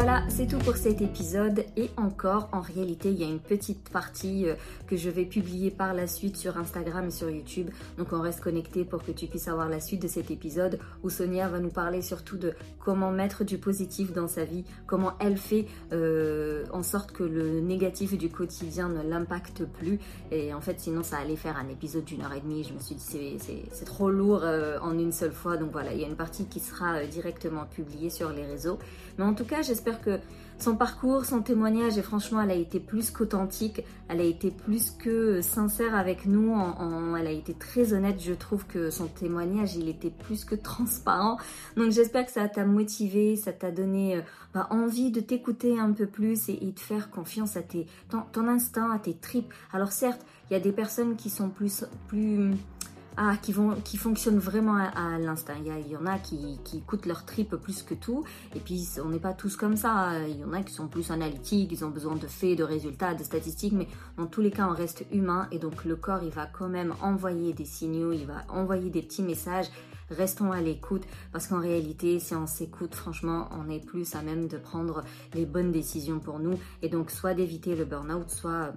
[0.00, 1.64] Voilà, c'est tout pour cet épisode.
[1.76, 4.54] Et encore, en réalité, il y a une petite partie euh,
[4.86, 7.68] que je vais publier par la suite sur Instagram et sur YouTube.
[7.96, 11.10] Donc on reste connecté pour que tu puisses avoir la suite de cet épisode où
[11.10, 15.36] Sonia va nous parler surtout de comment mettre du positif dans sa vie, comment elle
[15.36, 19.98] fait euh, en sorte que le négatif du quotidien ne l'impacte plus.
[20.30, 22.62] Et en fait, sinon, ça allait faire un épisode d'une heure et demie.
[22.62, 23.36] Je me suis dit,
[23.72, 25.56] c'est trop lourd euh, en une seule fois.
[25.56, 28.78] Donc voilà, il y a une partie qui sera directement publiée sur les réseaux.
[29.18, 30.18] Mais en tout cas, j'espère que
[30.58, 34.90] son parcours, son témoignage, et franchement, elle a été plus qu'authentique, elle a été plus
[34.90, 36.52] que sincère avec nous,
[37.16, 41.38] elle a été très honnête, je trouve que son témoignage, il était plus que transparent.
[41.76, 44.20] Donc j'espère que ça t'a motivé, ça t'a donné euh,
[44.52, 48.48] bah, envie de t'écouter un peu plus et, de faire confiance à tes, ton, ton
[48.48, 49.52] instinct, à tes tripes.
[49.72, 51.84] Alors certes, il y a des personnes qui sont plus...
[52.08, 52.50] plus
[53.20, 55.56] ah, qui, vont, qui fonctionnent vraiment à, l'instinct.
[55.58, 58.22] Il y, en a qui, qui écoutent leur trip plus que tout.
[58.54, 60.12] Et puis, on n'est pas tous comme ça.
[60.28, 63.14] Il y en a qui sont plus analytiques, ils ont besoin de faits, de résultats,
[63.14, 63.72] de statistiques.
[63.72, 63.88] Mais
[64.18, 65.48] dans tous les cas, on reste humain.
[65.50, 69.02] Et donc, le corps, il va quand même envoyer des signaux, il va envoyer des
[69.02, 69.66] petits messages.
[70.10, 71.02] Restons à l'écoute
[71.32, 75.02] parce qu'en réalité, si on s'écoute, franchement, on est plus à même de prendre
[75.34, 76.56] les bonnes décisions pour nous.
[76.82, 78.72] Et donc, soit d'éviter le burn-out, soit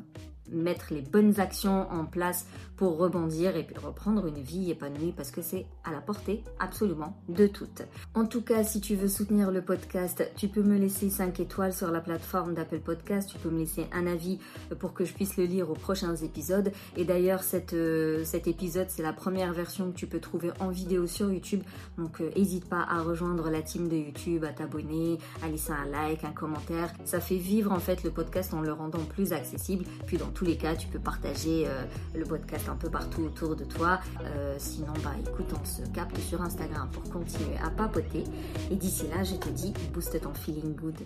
[0.51, 2.45] mettre les bonnes actions en place
[2.81, 7.15] pour rebondir et puis reprendre une vie épanouie parce que c'est à la portée absolument
[7.29, 7.83] de toutes.
[8.15, 11.73] En tout cas, si tu veux soutenir le podcast, tu peux me laisser 5 étoiles
[11.73, 14.39] sur la plateforme d'Apple Podcast, tu peux me laisser un avis
[14.79, 16.71] pour que je puisse le lire aux prochains épisodes.
[16.97, 17.41] Et d'ailleurs,
[17.73, 21.61] euh, cet épisode, c'est la première version que tu peux trouver en vidéo sur YouTube.
[21.97, 25.85] Donc, n'hésite euh, pas à rejoindre la team de YouTube, à t'abonner, à laisser un
[25.85, 26.91] like, un commentaire.
[27.05, 29.85] Ça fait vivre en fait le podcast en le rendant plus accessible.
[30.07, 31.83] Puis dans les cas, tu peux partager euh,
[32.15, 33.99] le podcast un peu partout autour de toi.
[34.23, 38.23] Euh, sinon, bah écoute, on se capte sur Instagram pour continuer à papoter.
[38.69, 40.97] Et d'ici là, je te dis, booste ton feeling good.